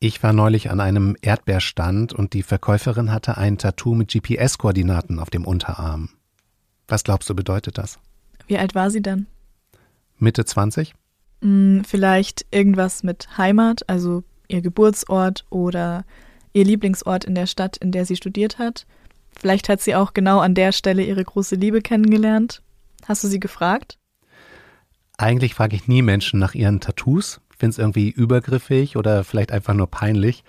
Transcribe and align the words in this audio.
Ich 0.00 0.22
war 0.22 0.32
neulich 0.32 0.70
an 0.70 0.78
einem 0.78 1.16
Erdbeerstand 1.22 2.12
und 2.12 2.32
die 2.32 2.44
Verkäuferin 2.44 3.10
hatte 3.10 3.36
ein 3.36 3.58
Tattoo 3.58 3.96
mit 3.96 4.12
GPS-Koordinaten 4.12 5.18
auf 5.18 5.28
dem 5.28 5.44
Unterarm. 5.44 6.10
Was 6.86 7.02
glaubst 7.02 7.28
du, 7.28 7.34
bedeutet 7.34 7.78
das? 7.78 7.98
Wie 8.46 8.58
alt 8.58 8.76
war 8.76 8.92
sie 8.92 9.02
dann? 9.02 9.26
Mitte 10.16 10.44
20? 10.44 10.94
Hm, 11.42 11.82
vielleicht 11.84 12.46
irgendwas 12.52 13.02
mit 13.02 13.36
Heimat, 13.38 13.88
also 13.88 14.22
ihr 14.46 14.62
Geburtsort 14.62 15.44
oder 15.50 16.04
ihr 16.52 16.64
Lieblingsort 16.64 17.24
in 17.24 17.34
der 17.34 17.46
Stadt, 17.46 17.76
in 17.76 17.90
der 17.90 18.06
sie 18.06 18.14
studiert 18.14 18.60
hat. 18.60 18.86
Vielleicht 19.36 19.68
hat 19.68 19.80
sie 19.80 19.96
auch 19.96 20.14
genau 20.14 20.38
an 20.38 20.54
der 20.54 20.70
Stelle 20.70 21.02
ihre 21.02 21.24
große 21.24 21.56
Liebe 21.56 21.82
kennengelernt. 21.82 22.62
Hast 23.06 23.24
du 23.24 23.28
sie 23.28 23.40
gefragt? 23.40 23.98
Eigentlich 25.16 25.54
frage 25.54 25.74
ich 25.74 25.88
nie 25.88 26.02
Menschen 26.02 26.38
nach 26.38 26.54
ihren 26.54 26.78
Tattoos. 26.78 27.40
Finde 27.58 27.70
es 27.72 27.78
irgendwie 27.78 28.10
übergriffig 28.10 28.96
oder 28.96 29.24
vielleicht 29.24 29.52
einfach 29.52 29.74
nur 29.74 29.88
peinlich. 29.88 30.44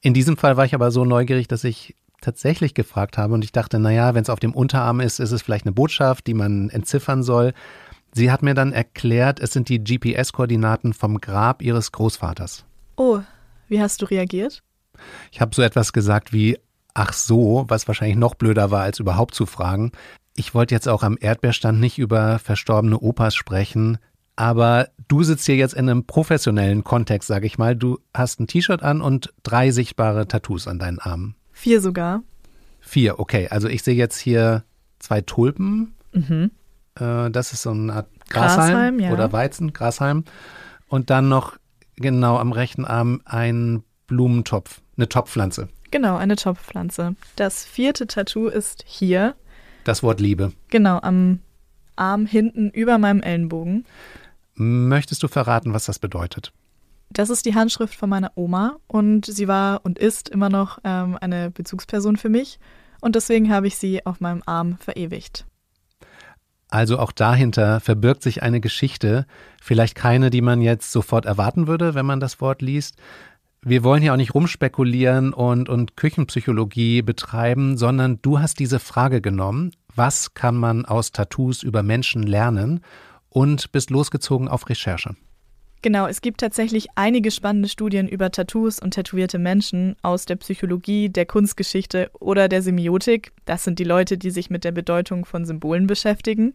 In 0.00 0.14
diesem 0.14 0.36
Fall 0.36 0.56
war 0.56 0.64
ich 0.64 0.74
aber 0.74 0.90
so 0.90 1.04
neugierig, 1.04 1.48
dass 1.48 1.64
ich 1.64 1.94
tatsächlich 2.20 2.74
gefragt 2.74 3.18
habe 3.18 3.34
und 3.34 3.44
ich 3.44 3.52
dachte, 3.52 3.78
naja, 3.78 4.14
wenn 4.14 4.22
es 4.22 4.30
auf 4.30 4.40
dem 4.40 4.54
Unterarm 4.54 5.00
ist, 5.00 5.20
ist 5.20 5.32
es 5.32 5.42
vielleicht 5.42 5.66
eine 5.66 5.72
Botschaft, 5.72 6.26
die 6.26 6.34
man 6.34 6.70
entziffern 6.70 7.22
soll. 7.22 7.52
Sie 8.12 8.30
hat 8.30 8.42
mir 8.42 8.54
dann 8.54 8.72
erklärt, 8.72 9.40
es 9.40 9.52
sind 9.52 9.68
die 9.68 9.82
GPS-Koordinaten 9.82 10.94
vom 10.94 11.20
Grab 11.20 11.60
ihres 11.60 11.92
Großvaters. 11.92 12.64
Oh, 12.96 13.20
wie 13.68 13.80
hast 13.80 14.00
du 14.00 14.06
reagiert? 14.06 14.62
Ich 15.30 15.40
habe 15.40 15.54
so 15.54 15.60
etwas 15.60 15.92
gesagt 15.92 16.32
wie, 16.32 16.58
ach 16.94 17.12
so, 17.12 17.66
was 17.68 17.86
wahrscheinlich 17.86 18.16
noch 18.16 18.34
blöder 18.34 18.70
war, 18.70 18.82
als 18.82 18.98
überhaupt 18.98 19.34
zu 19.34 19.44
fragen. 19.44 19.92
Ich 20.34 20.54
wollte 20.54 20.74
jetzt 20.74 20.88
auch 20.88 21.02
am 21.02 21.18
Erdbeerstand 21.20 21.78
nicht 21.78 21.98
über 21.98 22.38
verstorbene 22.38 22.98
Opas 22.98 23.34
sprechen, 23.34 23.98
aber 24.36 24.90
du 25.08 25.22
sitzt 25.22 25.46
hier 25.46 25.56
jetzt 25.56 25.74
in 25.74 25.88
einem 25.88 26.04
professionellen 26.04 26.84
Kontext, 26.84 27.26
sage 27.26 27.46
ich 27.46 27.58
mal. 27.58 27.74
Du 27.74 27.98
hast 28.14 28.38
ein 28.38 28.46
T-Shirt 28.46 28.82
an 28.82 29.00
und 29.00 29.32
drei 29.42 29.70
sichtbare 29.70 30.28
Tattoos 30.28 30.68
an 30.68 30.78
deinen 30.78 30.98
Armen. 30.98 31.34
Vier 31.52 31.80
sogar. 31.80 32.22
Vier, 32.80 33.18
okay. 33.18 33.48
Also 33.48 33.68
ich 33.68 33.82
sehe 33.82 33.94
jetzt 33.94 34.18
hier 34.18 34.62
zwei 34.98 35.22
Tulpen. 35.22 35.94
Mhm. 36.12 36.50
Äh, 37.00 37.30
das 37.30 37.52
ist 37.52 37.62
so 37.62 37.70
eine 37.70 37.92
Art 37.92 38.08
Grashalm, 38.28 38.72
Grashalm, 38.72 39.00
ja. 39.00 39.12
oder 39.12 39.32
Weizen, 39.32 39.72
Grashalm. 39.72 40.24
Und 40.88 41.10
dann 41.10 41.28
noch 41.28 41.56
genau 41.96 42.36
am 42.36 42.52
rechten 42.52 42.84
Arm 42.84 43.22
ein 43.24 43.82
Blumentopf, 44.06 44.82
eine 44.96 45.08
Topfpflanze. 45.08 45.68
Genau, 45.90 46.16
eine 46.16 46.36
Topfpflanze. 46.36 47.16
Das 47.36 47.64
vierte 47.64 48.06
Tattoo 48.06 48.48
ist 48.48 48.84
hier. 48.86 49.34
Das 49.84 50.02
Wort 50.02 50.20
Liebe. 50.20 50.52
Genau, 50.68 50.98
am 51.00 51.40
Arm 51.96 52.26
hinten 52.26 52.70
über 52.70 52.98
meinem 52.98 53.22
Ellenbogen. 53.22 53.86
Möchtest 54.56 55.22
du 55.22 55.28
verraten, 55.28 55.74
was 55.74 55.84
das 55.84 55.98
bedeutet? 55.98 56.52
Das 57.10 57.30
ist 57.30 57.46
die 57.46 57.54
Handschrift 57.54 57.94
von 57.94 58.10
meiner 58.10 58.32
Oma 58.34 58.76
und 58.88 59.26
sie 59.26 59.46
war 59.46 59.80
und 59.84 59.98
ist 59.98 60.28
immer 60.28 60.48
noch 60.48 60.78
ähm, 60.82 61.16
eine 61.20 61.50
Bezugsperson 61.50 62.16
für 62.16 62.28
mich 62.28 62.58
und 63.00 63.14
deswegen 63.14 63.52
habe 63.52 63.66
ich 63.66 63.76
sie 63.76 64.04
auf 64.04 64.20
meinem 64.20 64.42
Arm 64.46 64.78
verewigt. 64.78 65.46
Also 66.68 66.98
auch 66.98 67.12
dahinter 67.12 67.80
verbirgt 67.80 68.22
sich 68.22 68.42
eine 68.42 68.60
Geschichte, 68.60 69.26
vielleicht 69.62 69.94
keine, 69.94 70.30
die 70.30 70.42
man 70.42 70.60
jetzt 70.60 70.90
sofort 70.90 71.26
erwarten 71.26 71.68
würde, 71.68 71.94
wenn 71.94 72.06
man 72.06 72.18
das 72.18 72.40
Wort 72.40 72.60
liest. 72.60 72.96
Wir 73.62 73.84
wollen 73.84 74.02
hier 74.02 74.12
auch 74.12 74.18
nicht 74.18 74.34
rumspekulieren 74.34 75.32
und, 75.32 75.68
und 75.68 75.96
Küchenpsychologie 75.96 77.02
betreiben, 77.02 77.76
sondern 77.76 78.20
du 78.22 78.40
hast 78.40 78.58
diese 78.58 78.80
Frage 78.80 79.20
genommen, 79.20 79.72
was 79.94 80.34
kann 80.34 80.56
man 80.56 80.84
aus 80.84 81.12
Tattoos 81.12 81.62
über 81.62 81.82
Menschen 81.82 82.22
lernen 82.22 82.80
und 83.36 83.70
bist 83.70 83.90
losgezogen 83.90 84.48
auf 84.48 84.70
Recherche. 84.70 85.14
Genau, 85.82 86.06
es 86.06 86.22
gibt 86.22 86.40
tatsächlich 86.40 86.88
einige 86.94 87.30
spannende 87.30 87.68
Studien 87.68 88.08
über 88.08 88.30
Tattoos 88.30 88.80
und 88.80 88.92
tätowierte 88.92 89.38
Menschen 89.38 89.94
aus 90.00 90.24
der 90.24 90.36
Psychologie, 90.36 91.10
der 91.10 91.26
Kunstgeschichte 91.26 92.10
oder 92.18 92.48
der 92.48 92.62
Semiotik. 92.62 93.32
Das 93.44 93.62
sind 93.62 93.78
die 93.78 93.84
Leute, 93.84 94.16
die 94.16 94.30
sich 94.30 94.48
mit 94.48 94.64
der 94.64 94.72
Bedeutung 94.72 95.26
von 95.26 95.44
Symbolen 95.44 95.86
beschäftigen. 95.86 96.54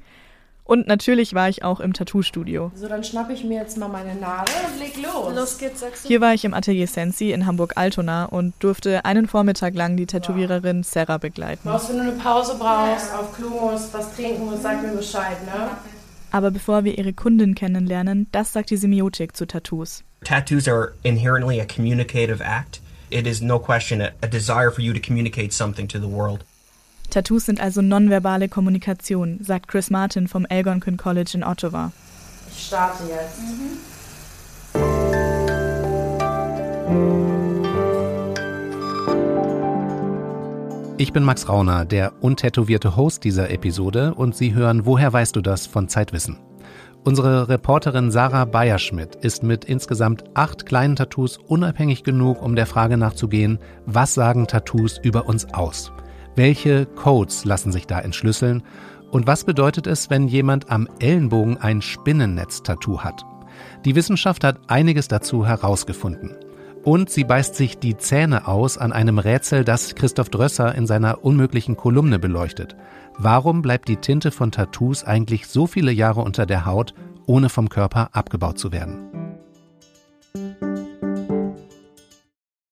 Und 0.63 0.87
natürlich 0.87 1.35
war 1.35 1.49
ich 1.49 1.63
auch 1.63 1.81
im 1.81 1.93
Tattoo-Studio. 1.93 2.71
So, 2.73 2.87
dann 2.87 3.03
schnappe 3.03 3.33
ich 3.33 3.43
mir 3.43 3.59
jetzt 3.59 3.77
mal 3.77 3.87
meine 3.87 4.15
Nadel 4.15 4.55
und 4.73 4.79
leg 4.79 4.95
los. 5.03 5.35
Los 5.35 5.57
geht's, 5.59 5.81
sagst 5.81 6.05
du? 6.05 6.07
Hier 6.07 6.19
war 6.19 6.33
ich 6.33 6.45
im 6.45 6.55
Atelier 6.55 6.87
Sensi 6.87 7.31
in 7.31 7.45
Hamburg-Altona 7.45 8.25
und 8.25 8.55
durfte 8.57 9.05
einen 9.05 9.27
Vormittag 9.27 9.75
lang 9.75 9.97
die 9.97 10.07
Tätowiererin 10.07 10.81
Sarah 10.81 11.19
begleiten. 11.19 11.61
Brauchst, 11.69 11.89
wenn 11.89 11.97
du 11.97 12.03
eine 12.03 12.11
Pause 12.13 12.55
brauchst, 12.57 13.13
auf 13.13 13.35
Klo 13.35 13.49
musst, 13.49 13.93
was 13.93 14.15
trinken 14.15 14.45
musst, 14.45 14.63
sag 14.63 14.81
mir 14.81 14.93
Bescheid, 14.97 15.37
ne? 15.45 15.69
Aber 16.31 16.51
bevor 16.51 16.83
wir 16.83 16.97
ihre 16.97 17.13
Kundin 17.13 17.55
kennenlernen, 17.55 18.27
das 18.31 18.53
sagt 18.53 18.69
die 18.69 18.77
Semiotik 18.77 19.35
zu 19.35 19.45
Tattoos. 19.45 20.03
Tattoos 20.23 20.67
are 20.67 20.93
inherently 21.03 21.59
a 21.59 21.65
communicative 21.65 22.41
act. 22.41 22.79
It 23.09 23.27
is 23.27 23.41
no 23.41 23.59
question 23.59 24.01
a, 24.01 24.11
a 24.21 24.27
desire 24.27 24.71
for 24.71 24.81
you 24.81 24.93
to 24.93 24.99
communicate 24.99 25.51
something 25.51 25.87
to 25.89 25.99
the 25.99 26.07
world. 26.07 26.45
Tattoos 27.09 27.45
sind 27.45 27.59
also 27.59 27.81
nonverbale 27.81 28.47
Kommunikation, 28.47 29.43
sagt 29.43 29.67
Chris 29.67 29.89
Martin 29.89 30.27
vom 30.27 30.45
Algonquin 30.49 30.95
College 30.95 31.31
in 31.35 31.43
Ottawa. 31.43 31.91
Ich 32.49 32.67
starte 32.67 33.03
jetzt. 33.09 33.41
Ich 41.01 41.13
bin 41.13 41.23
Max 41.23 41.49
Rauner, 41.49 41.83
der 41.83 42.13
untätowierte 42.21 42.95
Host 42.95 43.23
dieser 43.23 43.49
Episode 43.49 44.13
und 44.13 44.35
Sie 44.35 44.53
hören 44.53 44.85
Woher 44.85 45.11
weißt 45.11 45.35
du 45.35 45.41
das 45.41 45.65
von 45.65 45.89
Zeitwissen. 45.89 46.37
Unsere 47.03 47.49
Reporterin 47.49 48.11
Sarah 48.11 48.45
Bayerschmidt 48.45 49.15
ist 49.15 49.41
mit 49.41 49.65
insgesamt 49.65 50.25
acht 50.35 50.67
kleinen 50.67 50.95
Tattoos 50.95 51.39
unabhängig 51.39 52.03
genug, 52.03 52.43
um 52.43 52.55
der 52.55 52.67
Frage 52.67 52.97
nachzugehen, 52.97 53.57
was 53.87 54.13
sagen 54.13 54.45
Tattoos 54.45 54.99
über 55.01 55.27
uns 55.27 55.51
aus? 55.55 55.91
Welche 56.35 56.85
Codes 56.85 57.45
lassen 57.45 57.71
sich 57.71 57.87
da 57.87 57.99
entschlüsseln? 57.99 58.61
Und 59.09 59.25
was 59.25 59.43
bedeutet 59.43 59.87
es, 59.87 60.11
wenn 60.11 60.27
jemand 60.27 60.69
am 60.69 60.87
Ellenbogen 60.99 61.57
ein 61.57 61.81
Spinnennetz-Tattoo 61.81 62.99
hat? 62.99 63.23
Die 63.85 63.95
Wissenschaft 63.95 64.43
hat 64.43 64.59
einiges 64.67 65.07
dazu 65.07 65.47
herausgefunden. 65.47 66.35
Und 66.83 67.11
sie 67.11 67.23
beißt 67.23 67.53
sich 67.53 67.77
die 67.77 67.97
Zähne 67.97 68.47
aus 68.47 68.79
an 68.79 68.91
einem 68.91 69.19
Rätsel, 69.19 69.63
das 69.63 69.93
Christoph 69.93 70.29
Drösser 70.29 70.73
in 70.73 70.87
seiner 70.87 71.23
unmöglichen 71.23 71.77
Kolumne 71.77 72.17
beleuchtet. 72.17 72.75
Warum 73.17 73.61
bleibt 73.61 73.87
die 73.87 73.97
Tinte 73.97 74.31
von 74.31 74.51
Tattoos 74.51 75.03
eigentlich 75.03 75.45
so 75.45 75.67
viele 75.67 75.91
Jahre 75.91 76.21
unter 76.21 76.47
der 76.47 76.65
Haut, 76.65 76.95
ohne 77.27 77.49
vom 77.49 77.69
Körper 77.69 78.09
abgebaut 78.13 78.57
zu 78.57 78.71
werden? 78.71 79.11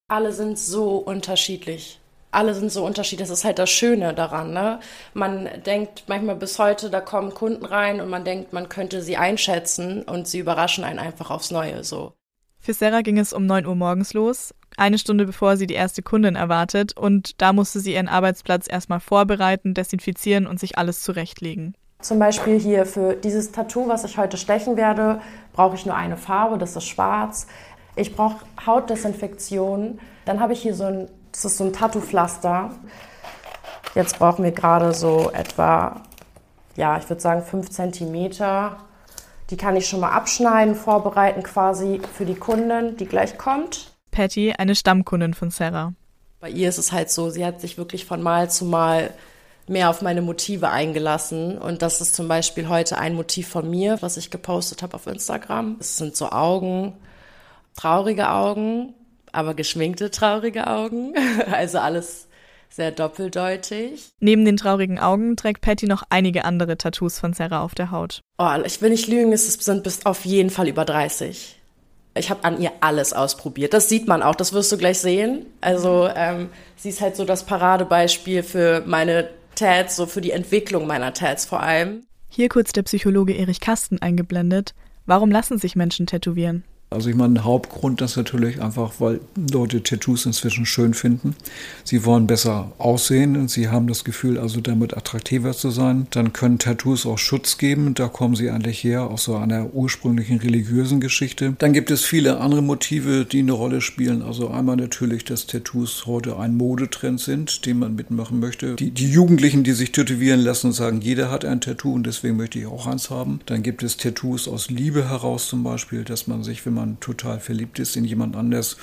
Alle 0.07 0.33
sind 0.33 0.57
so 0.57 0.97
unterschiedlich. 0.97 1.99
Alle 2.31 2.55
sind 2.55 2.71
so 2.71 2.83
unterschiedlich. 2.83 3.29
Das 3.29 3.37
ist 3.37 3.45
halt 3.45 3.59
das 3.59 3.69
Schöne 3.69 4.15
daran. 4.15 4.53
Ne? 4.53 4.79
Man 5.13 5.47
denkt 5.67 6.05
manchmal 6.07 6.35
bis 6.35 6.57
heute, 6.57 6.89
da 6.89 6.99
kommen 6.99 7.35
Kunden 7.35 7.63
rein 7.63 8.01
und 8.01 8.09
man 8.09 8.25
denkt, 8.25 8.53
man 8.53 8.69
könnte 8.69 9.03
sie 9.03 9.17
einschätzen 9.17 10.01
und 10.01 10.27
sie 10.27 10.39
überraschen 10.39 10.83
einen 10.83 10.97
einfach 10.97 11.29
aufs 11.29 11.51
Neue 11.51 11.83
so. 11.83 12.13
Für 12.61 12.73
Sarah 12.73 13.01
ging 13.01 13.17
es 13.17 13.33
um 13.33 13.45
9 13.45 13.65
Uhr 13.65 13.75
morgens 13.75 14.13
los, 14.13 14.53
eine 14.77 14.97
Stunde 14.97 15.25
bevor 15.25 15.57
sie 15.57 15.65
die 15.65 15.75
erste 15.75 16.01
Kundin 16.01 16.35
erwartet, 16.35 16.95
und 16.95 17.41
da 17.41 17.53
musste 17.53 17.79
sie 17.79 17.93
ihren 17.93 18.09
Arbeitsplatz 18.09 18.67
erstmal 18.69 18.99
vorbereiten, 18.99 19.73
desinfizieren 19.73 20.45
und 20.45 20.59
sich 20.59 20.77
alles 20.77 21.01
zurechtlegen. 21.01 21.75
Zum 22.01 22.19
Beispiel 22.19 22.59
hier 22.59 22.85
für 22.85 23.13
dieses 23.15 23.51
Tattoo, 23.51 23.87
was 23.87 24.03
ich 24.03 24.17
heute 24.17 24.37
stechen 24.37 24.77
werde, 24.77 25.21
brauche 25.53 25.75
ich 25.75 25.85
nur 25.85 25.95
eine 25.95 26.15
Farbe, 26.17 26.57
das 26.57 26.75
ist 26.75 26.85
schwarz. 26.85 27.47
Ich 27.95 28.15
brauche 28.15 28.45
Hautdesinfektion. 28.65 29.99
Dann 30.23 30.39
habe 30.39 30.53
ich 30.53 30.61
hier 30.61 30.73
so 30.73 30.85
ein, 30.85 31.09
das 31.31 31.43
ist 31.43 31.57
so 31.57 31.65
ein 31.65 31.73
Tattoo-Pflaster. 31.73 32.71
Jetzt 33.95 34.17
brauchen 34.17 34.45
wir 34.45 34.51
gerade 34.51 34.93
so 34.93 35.29
etwa, 35.31 36.01
ja, 36.77 36.97
ich 36.97 37.09
würde 37.09 37.21
sagen 37.21 37.43
5 37.43 37.69
Zentimeter. 37.69 38.77
Die 39.49 39.57
kann 39.57 39.75
ich 39.75 39.87
schon 39.87 39.99
mal 39.99 40.11
abschneiden, 40.11 40.75
vorbereiten 40.75 41.43
quasi 41.43 42.01
für 42.13 42.25
die 42.25 42.35
Kundin, 42.35 42.97
die 42.97 43.05
gleich 43.05 43.37
kommt. 43.37 43.91
Patty, 44.11 44.53
eine 44.57 44.75
Stammkundin 44.75 45.33
von 45.33 45.49
Sarah. 45.49 45.93
Bei 46.39 46.49
ihr 46.49 46.69
ist 46.69 46.77
es 46.77 46.91
halt 46.91 47.09
so, 47.09 47.29
sie 47.29 47.45
hat 47.45 47.59
sich 47.59 47.77
wirklich 47.77 48.05
von 48.05 48.21
Mal 48.21 48.49
zu 48.49 48.65
Mal 48.65 49.13
mehr 49.67 49.89
auf 49.89 50.01
meine 50.01 50.21
Motive 50.21 50.69
eingelassen. 50.69 51.57
Und 51.57 51.81
das 51.81 52.01
ist 52.01 52.15
zum 52.15 52.27
Beispiel 52.27 52.69
heute 52.69 52.97
ein 52.97 53.13
Motiv 53.15 53.47
von 53.47 53.69
mir, 53.69 53.97
was 54.01 54.17
ich 54.17 54.31
gepostet 54.31 54.81
habe 54.81 54.95
auf 54.95 55.07
Instagram. 55.07 55.77
Es 55.79 55.97
sind 55.97 56.15
so 56.15 56.29
Augen, 56.29 56.93
traurige 57.75 58.29
Augen, 58.29 58.93
aber 59.31 59.53
geschminkte 59.53 60.11
traurige 60.11 60.67
Augen. 60.67 61.13
Also 61.51 61.79
alles 61.79 62.28
sehr 62.69 62.91
doppeldeutig. 62.91 64.09
Neben 64.19 64.45
den 64.45 64.57
traurigen 64.57 64.99
Augen 64.99 65.35
trägt 65.35 65.61
Patty 65.61 65.87
noch 65.87 66.03
einige 66.09 66.45
andere 66.45 66.77
Tattoos 66.77 67.19
von 67.19 67.33
Sarah 67.33 67.61
auf 67.61 67.75
der 67.75 67.91
Haut. 67.91 68.21
Oh, 68.37 68.49
ich 68.65 68.81
will 68.81 68.89
nicht 68.89 69.07
lügen, 69.07 69.33
es 69.33 69.51
sind 69.53 69.83
bis 69.83 70.05
auf 70.05 70.25
jeden 70.25 70.49
Fall 70.49 70.67
über 70.67 70.85
30. 70.85 71.57
Ich 72.15 72.29
habe 72.29 72.43
an 72.43 72.61
ihr 72.61 72.71
alles 72.81 73.13
ausprobiert. 73.13 73.73
Das 73.73 73.87
sieht 73.87 74.07
man 74.07 74.23
auch, 74.23 74.35
das 74.35 74.53
wirst 74.53 74.71
du 74.71 74.77
gleich 74.77 74.99
sehen. 74.99 75.45
Also 75.61 76.09
ähm, 76.15 76.49
sie 76.75 76.89
ist 76.89 77.01
halt 77.01 77.15
so 77.15 77.23
das 77.25 77.45
Paradebeispiel 77.45 78.43
für 78.43 78.83
meine 78.85 79.29
Tats, 79.55 79.95
so 79.95 80.05
für 80.05 80.21
die 80.21 80.31
Entwicklung 80.31 80.87
meiner 80.87 81.13
Tats 81.13 81.45
vor 81.45 81.61
allem. 81.61 82.03
Hier 82.29 82.49
kurz 82.49 82.73
der 82.73 82.83
Psychologe 82.83 83.33
Erich 83.33 83.59
Kasten 83.59 83.99
eingeblendet. 84.01 84.73
Warum 85.05 85.31
lassen 85.31 85.57
sich 85.57 85.75
Menschen 85.75 86.07
tätowieren? 86.07 86.63
Also 86.91 87.11
ich 87.11 87.15
meine, 87.15 87.43
Hauptgrund 87.43 88.01
ist 88.01 88.17
natürlich 88.17 88.63
einfach, 88.63 88.93
weil 88.97 89.19
Leute 89.35 89.83
Tattoos 89.83 90.25
inzwischen 90.25 90.65
schön 90.65 90.95
finden. 90.95 91.35
Sie 91.83 92.03
wollen 92.03 92.25
besser 92.25 92.71
aussehen 92.79 93.37
und 93.37 93.51
sie 93.51 93.67
haben 93.67 93.85
das 93.85 94.03
Gefühl, 94.03 94.39
also 94.39 94.59
damit 94.59 94.97
attraktiver 94.97 95.53
zu 95.53 95.69
sein. 95.69 96.07
Dann 96.09 96.33
können 96.33 96.57
Tattoos 96.57 97.05
auch 97.05 97.19
Schutz 97.19 97.59
geben. 97.59 97.93
Da 97.93 98.07
kommen 98.07 98.35
sie 98.35 98.49
eigentlich 98.49 98.83
her 98.83 99.03
aus 99.03 99.25
so 99.25 99.35
einer 99.35 99.71
ursprünglichen 99.75 100.39
religiösen 100.39 100.99
Geschichte. 100.99 101.55
Dann 101.59 101.73
gibt 101.73 101.91
es 101.91 102.05
viele 102.05 102.39
andere 102.39 102.63
Motive, 102.63 103.23
die 103.23 103.39
eine 103.39 103.51
Rolle 103.51 103.81
spielen. 103.81 104.23
Also 104.23 104.49
einmal 104.49 104.75
natürlich, 104.75 105.25
dass 105.25 105.45
Tattoos 105.45 106.07
heute 106.07 106.39
ein 106.39 106.57
Modetrend 106.57 107.19
sind, 107.19 107.67
den 107.67 107.77
man 107.77 107.93
mitmachen 107.93 108.39
möchte. 108.39 108.75
Die, 108.77 108.89
die 108.89 109.11
Jugendlichen, 109.11 109.63
die 109.63 109.73
sich 109.73 109.91
tätowieren 109.91 110.39
lassen, 110.39 110.71
sagen, 110.71 111.01
jeder 111.01 111.29
hat 111.29 111.45
ein 111.45 111.61
Tattoo 111.61 111.93
und 111.93 112.07
deswegen 112.07 112.35
möchte 112.35 112.57
ich 112.57 112.65
auch 112.65 112.87
eins 112.87 113.11
haben. 113.11 113.41
Dann 113.45 113.61
gibt 113.61 113.83
es 113.83 113.97
Tattoos 113.97 114.47
aus 114.47 114.71
Liebe 114.71 115.07
heraus 115.07 115.47
zum 115.47 115.63
Beispiel, 115.63 116.03
dass 116.03 116.25
man 116.25 116.43
sich, 116.43 116.65
wenn 116.65 116.73
man 116.73 116.78
man 116.79 116.99
total 116.99 117.39
verliebt 117.39 117.79
ist 117.79 117.95
in 117.95 118.05
jemand 118.05 118.35
anders, 118.35 118.77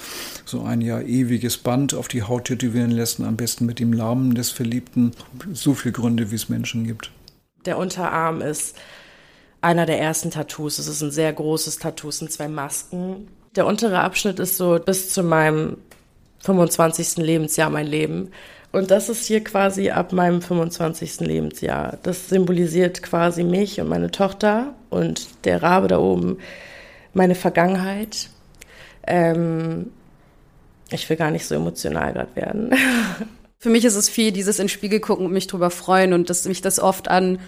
so 0.45 0.63
ein 0.63 0.81
ja 0.81 1.01
ewiges 1.01 1.57
Band 1.57 1.95
auf 1.95 2.09
die 2.09 2.23
Haut 2.23 2.45
tätowieren 2.45 2.91
lässt, 2.91 3.21
am 3.21 3.37
besten 3.37 3.67
mit 3.67 3.79
dem 3.79 3.91
Namen 3.91 4.35
des 4.35 4.51
Verliebten. 4.51 5.13
So 5.53 5.75
viele 5.75 5.93
Gründe, 5.93 6.31
wie 6.31 6.37
es 6.37 6.49
Menschen 6.49 6.87
gibt. 6.87 7.11
Der 7.65 7.79
Unterarm 7.79 8.43
ist 8.43 8.77
einer 9.61 9.87
der 9.87 10.01
ersten 10.01 10.31
Tattoos. 10.31 10.79
Es 10.79 10.87
ist 10.87 11.03
ein 11.03 11.11
sehr 11.11 11.33
großes 11.33 11.79
Tattoo, 11.79 12.11
es 12.11 12.19
sind 12.19 12.31
zwei 12.31 12.49
Masken. 12.49 13.29
Der 13.57 13.67
untere 13.67 14.01
Abschnitt 14.01 14.39
ist 14.39 14.57
so 14.57 14.79
bis 14.79 15.13
zu 15.13 15.23
meinem 15.23 15.79
25. 16.41 17.17
Lebensjahr 17.17 17.71
mein 17.71 17.87
Leben. 17.87 18.31
Und 18.73 18.91
das 18.91 19.09
ist 19.09 19.25
hier 19.25 19.43
quasi 19.43 19.91
ab 19.91 20.13
meinem 20.13 20.43
25. 20.43 21.21
Lebensjahr. 21.21 21.99
Das 22.03 22.29
symbolisiert 22.29 23.03
quasi 23.03 23.43
mich 23.43 23.81
und 23.81 23.89
meine 23.89 24.11
Tochter. 24.11 24.75
Und 24.91 25.29
der 25.45 25.63
Rabe 25.63 25.89
da 25.89 25.99
oben 25.99 26.39
meine 27.17 27.35
Vergangenheit. 27.35 28.29
Ähm, 29.07 29.93
ich 30.91 31.09
will 31.09 31.17
gar 31.17 31.31
nicht 31.31 31.47
so 31.47 31.55
emotional 31.55 32.13
gerade 32.13 32.37
werden. 32.37 32.75
Für 33.59 33.71
mich 33.71 33.85
ist 33.85 33.97
es 33.97 34.09
viel 34.09 34.33
dieses 34.33 34.59
in 34.59 34.65
den 34.65 34.69
Spiegel 34.69 35.01
gucken 35.01 35.27
und 35.27 35.33
mich 35.33 35.47
drüber 35.47 35.71
freuen 35.71 36.13
und 36.13 36.31
dass 36.31 36.47
mich 36.47 36.61
das 36.61 36.79
oft 36.79 37.09
an 37.09 37.41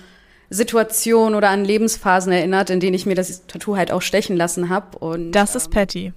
Situationen 0.50 1.34
oder 1.34 1.50
an 1.50 1.64
Lebensphasen 1.64 2.32
erinnert, 2.32 2.70
in 2.70 2.80
denen 2.80 2.94
ich 2.94 3.06
mir 3.06 3.14
das 3.14 3.46
Tattoo 3.46 3.76
halt 3.76 3.92
auch 3.92 4.02
stechen 4.02 4.36
lassen 4.36 4.70
habe. 4.70 4.98
Und 4.98 5.32
das 5.32 5.54
ist 5.54 5.70
Patty. 5.70 6.12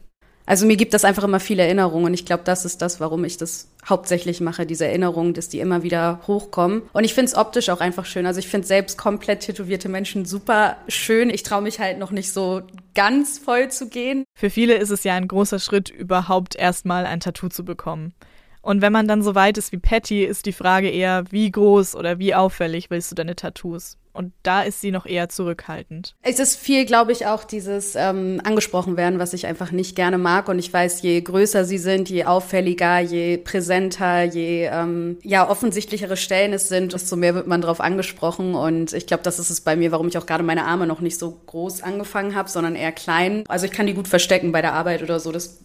Also 0.45 0.65
mir 0.65 0.75
gibt 0.75 0.93
das 0.93 1.05
einfach 1.05 1.23
immer 1.23 1.39
viele 1.39 1.63
Erinnerungen 1.63 2.05
und 2.05 2.13
ich 2.13 2.25
glaube, 2.25 2.43
das 2.43 2.65
ist 2.65 2.81
das, 2.81 2.99
warum 2.99 3.23
ich 3.23 3.37
das 3.37 3.67
hauptsächlich 3.87 4.41
mache, 4.41 4.65
diese 4.65 4.85
Erinnerungen, 4.85 5.33
dass 5.33 5.49
die 5.49 5.59
immer 5.59 5.83
wieder 5.83 6.21
hochkommen. 6.27 6.83
Und 6.93 7.03
ich 7.03 7.13
finde 7.13 7.31
es 7.31 7.37
optisch 7.37 7.69
auch 7.69 7.79
einfach 7.79 8.05
schön. 8.05 8.25
Also 8.25 8.39
ich 8.39 8.47
finde 8.47 8.67
selbst 8.67 8.97
komplett 8.97 9.41
tätowierte 9.41 9.89
Menschen 9.89 10.25
super 10.25 10.77
schön. 10.87 11.29
Ich 11.29 11.43
traue 11.43 11.61
mich 11.61 11.79
halt 11.79 11.99
noch 11.99 12.11
nicht 12.11 12.31
so 12.31 12.61
ganz 12.95 13.39
voll 13.39 13.69
zu 13.69 13.89
gehen. 13.89 14.25
Für 14.35 14.49
viele 14.49 14.75
ist 14.75 14.89
es 14.89 15.03
ja 15.03 15.15
ein 15.15 15.27
großer 15.27 15.59
Schritt, 15.59 15.89
überhaupt 15.89 16.55
erstmal 16.55 17.05
ein 17.05 17.19
Tattoo 17.19 17.49
zu 17.49 17.63
bekommen. 17.65 18.13
Und 18.61 18.81
wenn 18.81 18.93
man 18.93 19.07
dann 19.07 19.23
so 19.23 19.35
weit 19.35 19.57
ist 19.57 19.71
wie 19.71 19.77
Patty, 19.77 20.23
ist 20.23 20.45
die 20.45 20.53
Frage 20.53 20.89
eher, 20.89 21.23
wie 21.31 21.49
groß 21.51 21.95
oder 21.95 22.19
wie 22.19 22.35
auffällig 22.35 22.89
willst 22.89 23.11
du 23.11 23.15
deine 23.15 23.35
Tattoos? 23.35 23.97
Und 24.13 24.33
da 24.43 24.61
ist 24.63 24.81
sie 24.81 24.91
noch 24.91 25.05
eher 25.05 25.29
zurückhaltend. 25.29 26.15
Es 26.21 26.39
ist 26.39 26.57
viel, 26.57 26.85
glaube 26.85 27.13
ich, 27.13 27.27
auch 27.27 27.43
dieses 27.43 27.95
ähm, 27.95 28.41
angesprochen 28.43 28.97
werden, 28.97 29.19
was 29.19 29.33
ich 29.33 29.47
einfach 29.47 29.71
nicht 29.71 29.95
gerne 29.95 30.17
mag. 30.17 30.49
Und 30.49 30.59
ich 30.59 30.71
weiß, 30.71 31.01
je 31.01 31.21
größer 31.21 31.63
sie 31.63 31.77
sind, 31.77 32.09
je 32.09 32.25
auffälliger, 32.25 32.99
je 32.99 33.37
präsenter, 33.37 34.23
je 34.23 34.69
ähm, 34.71 35.17
ja 35.23 35.49
offensichtlichere 35.49 36.17
Stellen 36.17 36.51
es 36.51 36.67
sind, 36.67 36.93
desto 36.93 37.15
mehr 37.15 37.35
wird 37.35 37.47
man 37.47 37.61
darauf 37.61 37.79
angesprochen. 37.79 38.53
Und 38.53 38.91
ich 38.91 39.07
glaube, 39.07 39.23
das 39.23 39.39
ist 39.39 39.49
es 39.49 39.61
bei 39.61 39.77
mir, 39.77 39.91
warum 39.93 40.09
ich 40.09 40.17
auch 40.17 40.25
gerade 40.25 40.43
meine 40.43 40.65
Arme 40.65 40.87
noch 40.87 40.99
nicht 40.99 41.17
so 41.17 41.31
groß 41.45 41.81
angefangen 41.81 42.35
habe, 42.35 42.49
sondern 42.49 42.75
eher 42.75 42.91
klein. 42.91 43.45
Also 43.47 43.65
ich 43.65 43.71
kann 43.71 43.87
die 43.87 43.93
gut 43.93 44.09
verstecken 44.09 44.51
bei 44.51 44.61
der 44.61 44.73
Arbeit 44.73 45.03
oder 45.03 45.21
so. 45.21 45.31
Das 45.31 45.59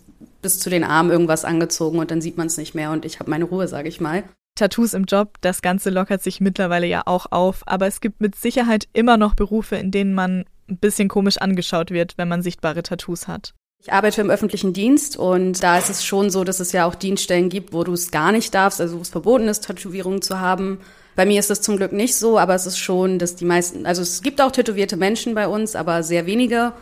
bis 0.47 0.61
zu 0.61 0.71
den 0.71 0.85
Armen 0.85 1.11
irgendwas 1.11 1.45
angezogen 1.45 1.99
und 1.99 2.13
dann 2.13 2.21
sieht 2.21 2.37
man 2.37 2.47
es 2.47 2.57
nicht 2.57 2.77
mehr 2.77 2.93
und 2.93 3.05
ich 3.05 3.19
habe 3.19 3.29
meine 3.29 3.47
Ruhe, 3.47 3.67
sage 3.67 3.89
ich 3.89 4.01
mal. 4.01 4.23
Tattoos 4.55 4.95
im 4.95 5.05
Job, 5.05 5.35
das 5.41 5.61
Ganze 5.61 5.91
lockert 5.91 6.23
sich 6.23 6.41
mittlerweile 6.41 6.87
ja 6.87 7.03
auch 7.05 7.27
auf, 7.33 7.63
aber 7.67 7.89
es 7.89 8.01
gibt 8.01 8.21
mit 8.21 8.37
Sicherheit 8.37 8.87
immer 8.93 9.17
noch 9.17 9.35
Berufe, 9.35 9.75
in 9.75 9.91
denen 9.91 10.15
man 10.15 10.45
ein 10.71 10.79
bisschen 10.79 11.09
komisch 11.09 11.39
angeschaut 11.39 11.91
wird, 11.91 12.17
wenn 12.17 12.29
man 12.29 12.43
sichtbare 12.43 12.85
Tattoos 12.85 13.27
hat. 13.27 13.55
Ich 13.83 13.93
arbeite 13.93 14.21
im 14.21 14.31
öffentlichen 14.31 14.73
Dienst 14.73 15.17
und 15.17 15.61
da 15.65 15.79
ist 15.79 15.91
es 15.91 16.05
schon 16.05 16.31
so, 16.31 16.45
dass 16.45 16.61
es 16.61 16.71
ja 16.71 16.87
auch 16.87 16.95
Dienststellen 16.95 17.49
gibt, 17.49 17.73
wo 17.73 17.83
du 17.83 17.93
es 17.93 18.13
gar 18.13 18.31
nicht 18.31 18.55
darfst, 18.55 18.81
also 18.81 18.99
wo 18.99 19.03
es 19.03 19.09
verboten 19.09 19.49
ist, 19.49 19.67
Tätowierungen 19.67 20.23
zu 20.23 20.39
haben. 20.39 20.79
Bei 21.17 21.27
mir 21.27 21.41
ist 21.41 21.51
das 21.51 21.61
zum 21.61 21.77
Glück 21.77 21.93
nicht 21.93 22.15
so, 22.15 22.39
aber 22.39 22.55
es 22.55 22.67
ist 22.67 22.79
schon, 22.79 23.19
dass 23.19 23.35
die 23.35 23.45
meisten, 23.45 23.85
also 23.85 24.03
es 24.03 24.23
gibt 24.23 24.41
auch 24.41 24.53
tätowierte 24.53 24.97
Menschen 24.97 25.35
bei 25.35 25.49
uns, 25.49 25.75
aber 25.75 26.05
sehr 26.05 26.27
wenige. 26.27 26.73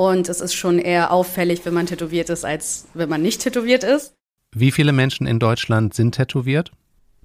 Und 0.00 0.30
es 0.30 0.40
ist 0.40 0.54
schon 0.54 0.78
eher 0.78 1.12
auffällig, 1.12 1.66
wenn 1.66 1.74
man 1.74 1.84
tätowiert 1.84 2.30
ist, 2.30 2.42
als 2.42 2.86
wenn 2.94 3.10
man 3.10 3.20
nicht 3.20 3.42
tätowiert 3.42 3.84
ist. 3.84 4.14
Wie 4.50 4.70
viele 4.70 4.92
Menschen 4.92 5.26
in 5.26 5.38
Deutschland 5.38 5.92
sind 5.92 6.14
tätowiert? 6.14 6.72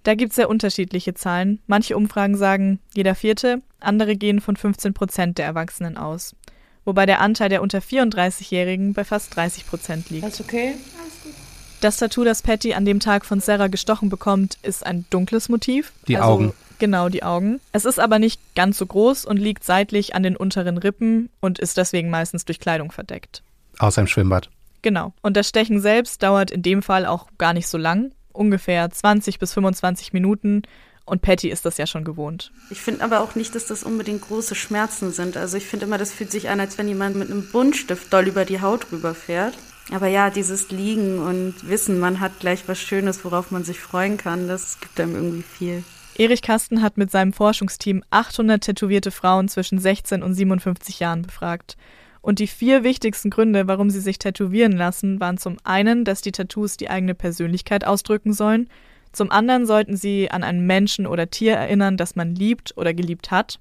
Da 0.03 0.13
gibt 0.13 0.31
es 0.31 0.35
sehr 0.35 0.49
unterschiedliche 0.49 1.13
Zahlen. 1.13 1.61
Manche 1.67 1.95
Umfragen 1.95 2.35
sagen 2.35 2.79
jeder 2.93 3.15
Vierte, 3.15 3.61
andere 3.79 4.17
gehen 4.17 4.41
von 4.41 4.57
15 4.57 4.93
Prozent 4.93 5.37
der 5.37 5.45
Erwachsenen 5.45 5.95
aus. 5.95 6.35
Wobei 6.83 7.05
der 7.05 7.21
Anteil 7.21 7.47
der 7.47 7.61
unter 7.61 7.79
34-Jährigen 7.79 8.93
bei 8.93 9.05
fast 9.05 9.33
30 9.37 9.67
Prozent 9.67 10.09
liegt. 10.09 10.25
Alles 10.25 10.41
okay? 10.41 10.73
Das 11.85 11.97
Tattoo, 11.97 12.23
das 12.23 12.41
Patty 12.41 12.73
an 12.73 12.83
dem 12.83 12.99
Tag 12.99 13.25
von 13.25 13.39
Sarah 13.39 13.67
gestochen 13.67 14.09
bekommt, 14.09 14.57
ist 14.63 14.83
ein 14.83 15.05
dunkles 15.11 15.49
Motiv. 15.49 15.93
Die 16.07 16.17
also, 16.17 16.29
Augen. 16.29 16.53
Genau, 16.79 17.09
die 17.09 17.21
Augen. 17.21 17.61
Es 17.73 17.85
ist 17.85 17.99
aber 17.99 18.17
nicht 18.17 18.41
ganz 18.55 18.79
so 18.79 18.87
groß 18.87 19.23
und 19.23 19.37
liegt 19.37 19.63
seitlich 19.63 20.15
an 20.15 20.23
den 20.23 20.35
unteren 20.35 20.79
Rippen 20.79 21.29
und 21.41 21.59
ist 21.59 21.77
deswegen 21.77 22.09
meistens 22.09 22.43
durch 22.43 22.59
Kleidung 22.59 22.91
verdeckt. 22.91 23.43
Außer 23.77 24.01
im 24.01 24.07
Schwimmbad. 24.07 24.49
Genau. 24.81 25.13
Und 25.21 25.37
das 25.37 25.47
Stechen 25.47 25.79
selbst 25.79 26.23
dauert 26.23 26.49
in 26.49 26.63
dem 26.63 26.81
Fall 26.81 27.05
auch 27.05 27.27
gar 27.37 27.53
nicht 27.53 27.67
so 27.67 27.77
lang 27.77 28.13
ungefähr 28.33 28.89
20 28.89 29.37
bis 29.37 29.53
25 29.53 30.11
Minuten. 30.11 30.63
Und 31.05 31.21
Patty 31.21 31.51
ist 31.51 31.65
das 31.65 31.77
ja 31.77 31.85
schon 31.85 32.03
gewohnt. 32.03 32.51
Ich 32.71 32.81
finde 32.81 33.03
aber 33.03 33.21
auch 33.21 33.35
nicht, 33.35 33.53
dass 33.53 33.67
das 33.67 33.83
unbedingt 33.83 34.21
große 34.21 34.55
Schmerzen 34.55 35.11
sind. 35.11 35.37
Also 35.37 35.55
ich 35.55 35.67
finde 35.67 35.85
immer, 35.85 35.99
das 35.99 36.11
fühlt 36.11 36.31
sich 36.31 36.49
an, 36.49 36.59
als 36.59 36.79
wenn 36.79 36.87
jemand 36.87 37.15
mit 37.15 37.29
einem 37.29 37.47
Buntstift 37.51 38.11
doll 38.11 38.27
über 38.27 38.43
die 38.43 38.61
Haut 38.61 38.91
rüberfährt. 38.91 39.53
Aber 39.91 40.07
ja, 40.07 40.29
dieses 40.29 40.71
Liegen 40.71 41.19
und 41.19 41.69
Wissen, 41.69 41.99
man 41.99 42.19
hat 42.19 42.39
gleich 42.39 42.67
was 42.67 42.79
Schönes, 42.79 43.23
worauf 43.23 43.51
man 43.51 43.63
sich 43.63 43.79
freuen 43.79 44.17
kann, 44.17 44.47
das 44.47 44.79
gibt 44.79 44.99
einem 44.99 45.15
irgendwie 45.15 45.43
viel. 45.43 45.83
Erich 46.17 46.41
Kasten 46.41 46.81
hat 46.81 46.97
mit 46.97 47.11
seinem 47.11 47.33
Forschungsteam 47.33 48.03
800 48.09 48.63
tätowierte 48.63 49.11
Frauen 49.11 49.47
zwischen 49.47 49.79
16 49.79 50.23
und 50.23 50.33
57 50.33 50.99
Jahren 50.99 51.23
befragt. 51.23 51.77
Und 52.21 52.39
die 52.39 52.47
vier 52.47 52.83
wichtigsten 52.83 53.29
Gründe, 53.29 53.67
warum 53.67 53.89
sie 53.89 53.99
sich 53.99 54.17
tätowieren 54.17 54.71
lassen, 54.71 55.19
waren 55.19 55.37
zum 55.37 55.57
einen, 55.63 56.05
dass 56.05 56.21
die 56.21 56.31
Tattoos 56.31 56.77
die 56.77 56.89
eigene 56.89 57.13
Persönlichkeit 57.13 57.85
ausdrücken 57.85 58.33
sollen, 58.33 58.67
zum 59.15 59.31
anderen 59.31 59.65
sollten 59.65 59.95
sie 59.95 60.29
an 60.29 60.43
einen 60.43 60.67
Menschen 60.67 61.07
oder 61.07 61.29
Tier 61.29 61.53
erinnern, 61.53 61.95
das 61.95 62.17
man 62.17 62.35
liebt 62.35 62.75
oder 62.75 62.93
geliebt 62.93 63.31
hat. 63.31 63.59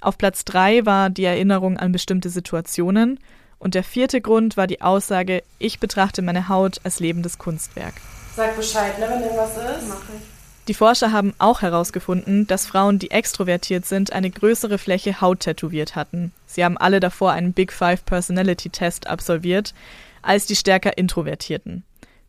Auf 0.00 0.16
Platz 0.16 0.46
drei 0.46 0.86
war 0.86 1.10
die 1.10 1.24
Erinnerung 1.24 1.76
an 1.76 1.92
bestimmte 1.92 2.30
Situationen. 2.30 3.18
Und 3.60 3.76
der 3.76 3.84
vierte 3.84 4.20
Grund 4.20 4.56
war 4.56 4.66
die 4.66 4.80
Aussage, 4.80 5.44
ich 5.60 5.78
betrachte 5.78 6.22
meine 6.22 6.48
Haut 6.48 6.80
als 6.82 6.98
lebendes 6.98 7.38
Kunstwerk. 7.38 7.94
Sag 8.34 8.56
Bescheid, 8.56 8.98
ne, 8.98 9.06
wenn 9.08 9.22
irgendwas 9.22 9.56
ist. 9.56 9.88
Mach 9.88 10.02
ich. 10.14 10.22
Die 10.66 10.74
Forscher 10.74 11.12
haben 11.12 11.34
auch 11.38 11.62
herausgefunden, 11.62 12.46
dass 12.46 12.66
Frauen, 12.66 12.98
die 12.98 13.10
extrovertiert 13.10 13.86
sind, 13.86 14.12
eine 14.12 14.30
größere 14.30 14.78
Fläche 14.78 15.20
Haut 15.20 15.40
tätowiert 15.40 15.96
hatten. 15.96 16.32
Sie 16.46 16.64
haben 16.64 16.78
alle 16.78 17.00
davor 17.00 17.32
einen 17.32 17.52
Big 17.52 17.72
Five 17.72 18.04
Personality 18.04 18.70
Test 18.70 19.06
absolviert, 19.08 19.74
als 20.22 20.46
die 20.46 20.56
stärker 20.56 20.96
Introvertierten. 20.96 21.84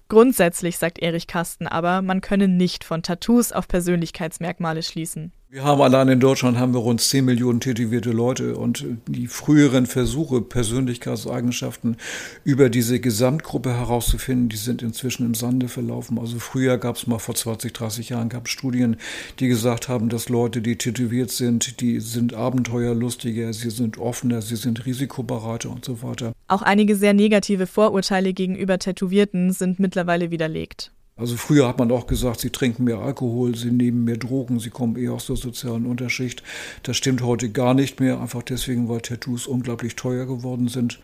Grundsätzlich 0.09 0.77
sagt 0.77 0.99
Erich 0.99 1.27
Kasten 1.27 1.67
aber, 1.67 2.01
man 2.01 2.19
könne 2.19 2.47
nicht 2.47 2.83
von 2.83 3.03
Tattoos 3.03 3.53
auf 3.53 3.67
Persönlichkeitsmerkmale 3.67 4.83
schließen. 4.83 5.31
Wir 5.53 5.65
haben 5.65 5.81
allein 5.81 6.07
in 6.07 6.21
Deutschland 6.21 6.57
haben 6.57 6.73
wir 6.73 6.79
rund 6.79 7.01
10 7.01 7.25
Millionen 7.25 7.59
tätowierte 7.59 8.11
Leute 8.11 8.55
und 8.55 8.85
die 9.05 9.27
früheren 9.27 9.85
Versuche, 9.85 10.39
Persönlichkeitseigenschaften 10.39 11.97
über 12.45 12.69
diese 12.69 13.01
Gesamtgruppe 13.01 13.73
herauszufinden, 13.73 14.47
die 14.47 14.55
sind 14.55 14.81
inzwischen 14.81 15.25
im 15.25 15.33
Sande 15.33 15.67
verlaufen. 15.67 16.19
Also 16.19 16.39
früher 16.39 16.77
gab 16.77 16.95
es 16.95 17.05
mal 17.05 17.19
vor 17.19 17.35
20, 17.35 17.73
30 17.73 18.07
Jahren 18.07 18.29
gab 18.29 18.45
es 18.45 18.53
Studien, 18.53 18.95
die 19.39 19.49
gesagt 19.49 19.89
haben, 19.89 20.07
dass 20.07 20.29
Leute, 20.29 20.61
die 20.61 20.77
tätowiert 20.77 21.31
sind, 21.31 21.81
die 21.81 21.99
sind 21.99 22.33
abenteuerlustiger, 22.33 23.51
sie 23.51 23.71
sind 23.71 23.97
offener, 23.97 24.41
sie 24.41 24.55
sind 24.55 24.85
risikobereiter 24.85 25.69
und 25.69 25.83
so 25.83 26.01
weiter. 26.01 26.31
Auch 26.47 26.61
einige 26.61 26.95
sehr 26.95 27.13
negative 27.13 27.67
Vorurteile 27.67 28.31
gegenüber 28.31 28.79
Tätowierten 28.79 29.51
sind 29.51 29.81
mittlerweile 29.81 30.31
widerlegt. 30.31 30.93
Also 31.15 31.35
früher 31.35 31.67
hat 31.67 31.77
man 31.77 31.91
auch 31.91 32.07
gesagt, 32.07 32.39
sie 32.39 32.49
trinken 32.49 32.85
mehr 32.85 32.99
Alkohol, 32.99 33.55
sie 33.55 33.71
nehmen 33.71 34.05
mehr 34.05 34.17
Drogen, 34.17 34.59
sie 34.59 34.69
kommen 34.69 34.95
eher 34.95 35.13
aus 35.13 35.27
der 35.27 35.35
sozialen 35.35 35.85
Unterschicht. 35.85 36.41
Das 36.83 36.97
stimmt 36.97 37.21
heute 37.21 37.51
gar 37.51 37.73
nicht 37.73 37.99
mehr, 37.99 38.19
einfach 38.19 38.43
deswegen, 38.43 38.89
weil 38.89 39.01
Tattoos 39.01 39.45
unglaublich 39.45 39.95
teuer 39.95 40.25
geworden 40.25 40.67
sind. 40.67 41.01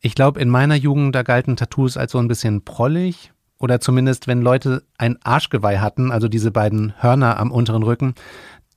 Ich 0.00 0.14
glaube, 0.14 0.40
in 0.40 0.48
meiner 0.48 0.76
Jugend, 0.76 1.14
da 1.14 1.22
galten 1.22 1.56
Tattoos 1.56 1.96
als 1.96 2.12
so 2.12 2.18
ein 2.18 2.28
bisschen 2.28 2.62
prollig. 2.62 3.32
Oder 3.58 3.80
zumindest, 3.80 4.26
wenn 4.26 4.42
Leute 4.42 4.82
ein 4.98 5.16
Arschgeweih 5.22 5.78
hatten, 5.78 6.12
also 6.12 6.28
diese 6.28 6.50
beiden 6.50 6.92
Hörner 7.02 7.40
am 7.40 7.50
unteren 7.50 7.82
Rücken, 7.82 8.14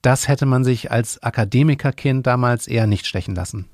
das 0.00 0.26
hätte 0.26 0.46
man 0.46 0.64
sich 0.64 0.90
als 0.90 1.22
Akademikerkind 1.22 2.26
damals 2.26 2.66
eher 2.66 2.86
nicht 2.86 3.06
stechen 3.06 3.34
lassen. 3.34 3.66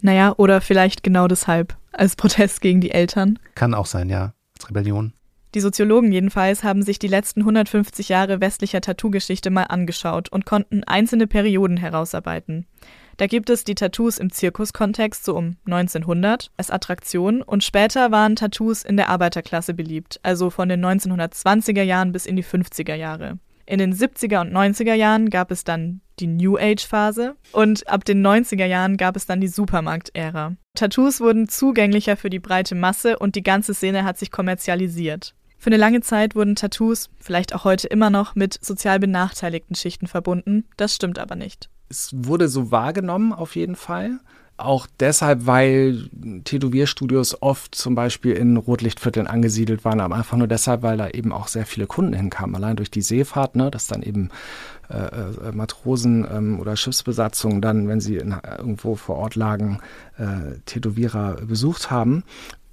Naja, 0.00 0.32
oder 0.36 0.62
vielleicht 0.62 1.02
genau 1.02 1.28
deshalb. 1.28 1.76
als 1.92 2.16
Protest 2.16 2.60
gegen 2.60 2.80
die 2.80 2.90
Eltern. 2.90 3.38
Kann 3.54 3.74
auch 3.74 3.86
sein, 3.86 4.08
ja, 4.08 4.32
als 4.56 4.68
Rebellion. 4.68 5.12
Die 5.54 5.60
Soziologen 5.60 6.10
jedenfalls 6.10 6.64
haben 6.64 6.82
sich 6.82 6.98
die 6.98 7.06
letzten 7.06 7.40
150 7.40 8.08
Jahre 8.08 8.40
westlicher 8.40 8.80
Tattoo-Geschichte 8.80 9.50
mal 9.50 9.64
angeschaut 9.64 10.28
und 10.28 10.46
konnten 10.46 10.82
einzelne 10.82 11.28
Perioden 11.28 11.76
herausarbeiten. 11.76 12.66
Da 13.18 13.28
gibt 13.28 13.48
es 13.50 13.62
die 13.62 13.76
Tattoos 13.76 14.18
im 14.18 14.32
Zirkuskontext 14.32 15.24
so 15.24 15.36
um 15.36 15.56
1900 15.66 16.50
als 16.56 16.72
Attraktion 16.72 17.40
und 17.40 17.62
später 17.62 18.10
waren 18.10 18.34
Tattoos 18.34 18.82
in 18.82 18.96
der 18.96 19.08
Arbeiterklasse 19.10 19.74
beliebt, 19.74 20.18
also 20.24 20.50
von 20.50 20.68
den 20.68 20.84
1920er 20.84 21.82
Jahren 21.82 22.10
bis 22.10 22.26
in 22.26 22.34
die 22.34 22.42
50er 22.42 22.96
Jahre. 22.96 23.38
In 23.64 23.78
den 23.78 23.94
70er 23.94 24.40
und 24.40 24.52
90er 24.52 24.94
Jahren 24.94 25.30
gab 25.30 25.52
es 25.52 25.62
dann 25.62 26.00
die 26.18 26.26
New 26.26 26.58
Age-Phase 26.58 27.36
und 27.52 27.88
ab 27.88 28.04
den 28.04 28.26
90er 28.26 28.66
Jahren 28.66 28.96
gab 28.96 29.14
es 29.14 29.26
dann 29.26 29.40
die 29.40 29.48
Supermarkt-Ära. 29.48 30.56
Tattoos 30.74 31.20
wurden 31.20 31.48
zugänglicher 31.48 32.16
für 32.16 32.30
die 32.30 32.40
breite 32.40 32.74
Masse 32.74 33.20
und 33.20 33.36
die 33.36 33.44
ganze 33.44 33.72
Szene 33.72 34.04
hat 34.04 34.18
sich 34.18 34.32
kommerzialisiert. 34.32 35.34
Für 35.64 35.70
eine 35.70 35.78
lange 35.78 36.02
Zeit 36.02 36.34
wurden 36.34 36.56
Tattoos, 36.56 37.08
vielleicht 37.18 37.54
auch 37.54 37.64
heute 37.64 37.86
immer 37.86 38.10
noch, 38.10 38.34
mit 38.34 38.62
sozial 38.62 38.98
benachteiligten 38.98 39.74
Schichten 39.74 40.06
verbunden. 40.06 40.66
Das 40.76 40.94
stimmt 40.94 41.18
aber 41.18 41.36
nicht. 41.36 41.70
Es 41.88 42.10
wurde 42.14 42.48
so 42.48 42.70
wahrgenommen, 42.70 43.32
auf 43.32 43.56
jeden 43.56 43.74
Fall. 43.74 44.20
Auch 44.58 44.86
deshalb, 45.00 45.46
weil 45.46 46.10
Tätowierstudios 46.44 47.40
oft 47.40 47.74
zum 47.74 47.94
Beispiel 47.94 48.34
in 48.34 48.58
Rotlichtvierteln 48.58 49.26
angesiedelt 49.26 49.86
waren, 49.86 50.02
aber 50.02 50.16
einfach 50.16 50.36
nur 50.36 50.48
deshalb, 50.48 50.82
weil 50.82 50.98
da 50.98 51.08
eben 51.08 51.32
auch 51.32 51.48
sehr 51.48 51.64
viele 51.64 51.86
Kunden 51.86 52.12
hinkamen. 52.12 52.54
Allein 52.56 52.76
durch 52.76 52.90
die 52.90 53.00
Seefahrt, 53.00 53.56
ne, 53.56 53.70
dass 53.70 53.86
dann 53.86 54.02
eben 54.02 54.28
äh, 54.90 54.98
äh, 54.98 55.52
Matrosen 55.52 56.26
ähm, 56.30 56.60
oder 56.60 56.76
Schiffsbesatzungen 56.76 57.62
dann, 57.62 57.88
wenn 57.88 58.02
sie 58.02 58.16
in, 58.16 58.36
irgendwo 58.58 58.96
vor 58.96 59.16
Ort 59.16 59.34
lagen, 59.34 59.80
äh, 60.18 60.58
Tätowierer 60.66 61.36
besucht 61.36 61.90
haben. 61.90 62.22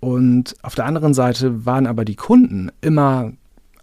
Und 0.01 0.55
auf 0.63 0.75
der 0.75 0.85
anderen 0.85 1.13
Seite 1.13 1.65
waren 1.65 1.87
aber 1.87 2.03
die 2.03 2.15
Kunden 2.15 2.71
immer 2.81 3.31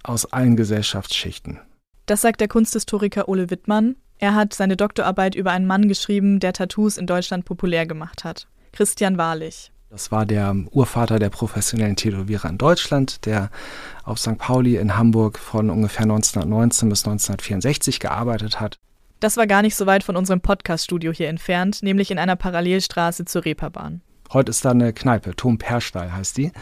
aus 0.02 0.26
allen 0.26 0.56
Gesellschaftsschichten. 0.56 1.60
Das 2.06 2.20
sagt 2.20 2.40
der 2.40 2.48
Kunsthistoriker 2.48 3.28
Ole 3.28 3.50
Wittmann. 3.50 3.96
Er 4.18 4.34
hat 4.34 4.52
seine 4.52 4.76
Doktorarbeit 4.76 5.36
über 5.36 5.52
einen 5.52 5.66
Mann 5.66 5.88
geschrieben, 5.88 6.40
der 6.40 6.52
Tattoos 6.52 6.98
in 6.98 7.06
Deutschland 7.06 7.44
populär 7.44 7.86
gemacht 7.86 8.24
hat. 8.24 8.48
Christian 8.72 9.16
Wahrlich. 9.16 9.70
Das 9.90 10.10
war 10.10 10.26
der 10.26 10.54
Urvater 10.72 11.18
der 11.18 11.30
professionellen 11.30 11.96
Tätowierer 11.96 12.50
in 12.50 12.58
Deutschland, 12.58 13.24
der 13.24 13.50
auf 14.04 14.18
St. 14.18 14.36
Pauli 14.36 14.76
in 14.76 14.98
Hamburg 14.98 15.38
von 15.38 15.70
ungefähr 15.70 16.02
1919 16.02 16.88
bis 16.88 17.06
1964 17.06 18.00
gearbeitet 18.00 18.60
hat. 18.60 18.78
Das 19.20 19.36
war 19.36 19.46
gar 19.46 19.62
nicht 19.62 19.76
so 19.76 19.86
weit 19.86 20.04
von 20.04 20.16
unserem 20.16 20.40
Podcaststudio 20.40 21.12
hier 21.12 21.28
entfernt, 21.28 21.82
nämlich 21.82 22.10
in 22.10 22.18
einer 22.18 22.36
Parallelstraße 22.36 23.24
zur 23.24 23.44
Reeperbahn. 23.44 24.02
Heute 24.32 24.50
ist 24.50 24.64
da 24.64 24.70
eine 24.70 24.92
Kneipe, 24.92 25.34
Tom 25.36 25.58
Perstall 25.58 26.12
heißt 26.12 26.36
die. 26.36 26.52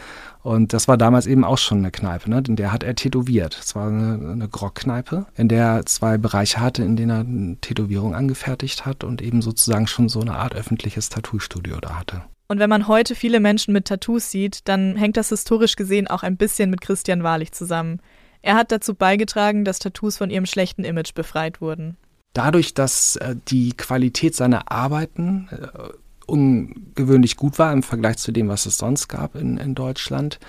Und 0.41 0.71
das 0.71 0.87
war 0.87 0.97
damals 0.97 1.27
eben 1.27 1.43
auch 1.43 1.57
schon 1.57 1.79
eine 1.79 1.91
Kneipe, 1.91 2.29
ne? 2.29 2.41
in 2.47 2.55
der 2.55 2.71
hat 2.71 2.83
er 2.83 2.95
tätowiert. 2.95 3.57
Es 3.61 3.75
war 3.75 3.87
eine, 3.87 4.31
eine 4.31 4.47
Grog-Kneipe, 4.47 5.25
in 5.35 5.49
der 5.49 5.65
er 5.65 5.85
zwei 5.85 6.17
Bereiche 6.17 6.61
hatte, 6.61 6.83
in 6.83 6.95
denen 6.95 7.09
er 7.09 7.19
eine 7.19 7.57
Tätowierung 7.57 8.15
angefertigt 8.15 8.85
hat 8.85 9.03
und 9.03 9.21
eben 9.21 9.41
sozusagen 9.41 9.87
schon 9.87 10.07
so 10.07 10.21
eine 10.21 10.35
Art 10.35 10.55
öffentliches 10.55 11.09
Tattoo-Studio 11.09 11.79
da 11.81 11.99
hatte. 11.99 12.23
Und 12.47 12.59
wenn 12.59 12.69
man 12.69 12.87
heute 12.87 13.13
viele 13.13 13.41
Menschen 13.41 13.73
mit 13.73 13.85
Tattoos 13.85 14.31
sieht, 14.31 14.69
dann 14.69 14.95
hängt 14.95 15.17
das 15.17 15.29
historisch 15.29 15.75
gesehen 15.75 16.07
auch 16.07 16.23
ein 16.23 16.37
bisschen 16.37 16.69
mit 16.69 16.79
Christian 16.79 17.23
Wahrlich 17.23 17.51
zusammen. 17.51 17.99
Er 18.41 18.55
hat 18.55 18.71
dazu 18.71 18.95
beigetragen, 18.95 19.65
dass 19.65 19.79
Tattoos 19.79 20.17
von 20.17 20.29
ihrem 20.29 20.45
schlechten 20.45 20.85
Image 20.85 21.13
befreit 21.13 21.59
wurden. 21.59 21.97
Dadurch, 22.31 22.73
dass 22.73 23.17
äh, 23.17 23.35
die 23.47 23.73
Qualität 23.73 24.35
seiner 24.35 24.71
Arbeiten 24.71 25.49
äh, 25.51 25.89
ungewöhnlich 26.27 27.37
gut 27.37 27.57
war 27.57 27.73
im 27.73 27.83
Vergleich 27.83 28.17
zu 28.17 28.31
dem, 28.31 28.47
was 28.47 28.65
es 28.65 28.77
sonst 28.77 29.07
gab 29.07 29.35
in, 29.35 29.57
in 29.57 29.73
Deutschland. 29.73 30.39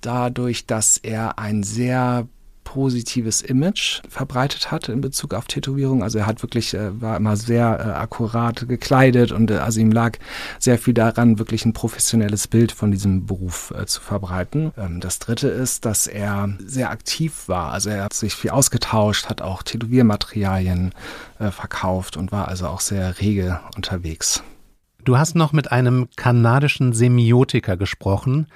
Dadurch, 0.00 0.66
dass 0.66 0.98
er 0.98 1.38
ein 1.38 1.62
sehr 1.62 2.26
positives 2.64 3.40
Image 3.42 4.00
verbreitet 4.08 4.72
hat 4.72 4.88
in 4.88 5.00
Bezug 5.00 5.34
auf 5.34 5.44
Tätowierung. 5.44 6.02
Also 6.02 6.18
er 6.18 6.26
hat 6.26 6.42
wirklich, 6.42 6.74
äh, 6.74 7.00
war 7.00 7.16
immer 7.16 7.36
sehr 7.36 7.78
äh, 7.78 7.90
akkurat 7.90 8.66
gekleidet 8.66 9.30
und 9.30 9.50
äh, 9.50 9.58
also 9.58 9.80
ihm 9.80 9.92
lag 9.92 10.18
sehr 10.58 10.78
viel 10.78 10.94
daran, 10.94 11.38
wirklich 11.38 11.64
ein 11.64 11.72
professionelles 11.72 12.48
Bild 12.48 12.72
von 12.72 12.90
diesem 12.90 13.26
Beruf 13.26 13.72
äh, 13.78 13.86
zu 13.86 14.00
verbreiten. 14.00 14.72
Ähm, 14.76 15.00
das 15.00 15.20
dritte 15.20 15.48
ist, 15.48 15.84
dass 15.84 16.06
er 16.06 16.48
sehr 16.58 16.90
aktiv 16.90 17.44
war. 17.46 17.70
Also 17.70 17.90
er 17.90 18.04
hat 18.04 18.14
sich 18.14 18.34
viel 18.34 18.50
ausgetauscht, 18.50 19.28
hat 19.28 19.42
auch 19.42 19.62
Tätowiermaterialien 19.62 20.92
verkauft 21.38 22.16
und 22.16 22.32
war 22.32 22.48
also 22.48 22.68
auch 22.68 22.80
sehr 22.80 23.20
rege 23.20 23.60
unterwegs. 23.76 24.42
Du 25.04 25.18
hast 25.18 25.36
noch 25.36 25.52
mit 25.52 25.70
einem 25.70 26.08
kanadischen 26.16 26.94
Semiotiker 26.94 27.76
gesprochen. 27.76 28.46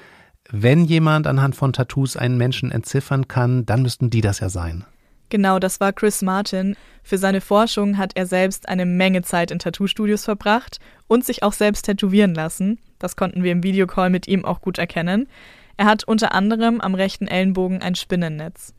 Wenn 0.50 0.86
jemand 0.86 1.26
anhand 1.26 1.54
von 1.54 1.74
Tattoos 1.74 2.16
einen 2.16 2.38
Menschen 2.38 2.72
entziffern 2.72 3.28
kann, 3.28 3.66
dann 3.66 3.82
müssten 3.82 4.08
die 4.08 4.22
das 4.22 4.40
ja 4.40 4.48
sein. 4.48 4.86
Genau, 5.28 5.58
das 5.58 5.78
war 5.78 5.92
Chris 5.92 6.22
Martin. 6.22 6.74
Für 7.02 7.18
seine 7.18 7.42
Forschung 7.42 7.98
hat 7.98 8.12
er 8.14 8.24
selbst 8.24 8.66
eine 8.66 8.86
Menge 8.86 9.20
Zeit 9.20 9.50
in 9.50 9.58
Tattoo-Studios 9.58 10.24
verbracht 10.24 10.78
und 11.06 11.22
sich 11.22 11.42
auch 11.42 11.52
selbst 11.52 11.82
tätowieren 11.82 12.34
lassen. 12.34 12.78
Das 12.98 13.14
konnten 13.14 13.42
wir 13.42 13.52
im 13.52 13.62
Videocall 13.62 14.08
mit 14.08 14.26
ihm 14.26 14.46
auch 14.46 14.62
gut 14.62 14.78
erkennen. 14.78 15.28
Er 15.76 15.84
hat 15.84 16.04
unter 16.04 16.32
anderem 16.32 16.80
am 16.80 16.94
rechten 16.94 17.28
Ellenbogen 17.28 17.82
ein 17.82 17.94
Spinnennetz. 17.94 18.72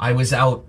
I 0.00 0.14
was 0.14 0.32
out 0.32 0.64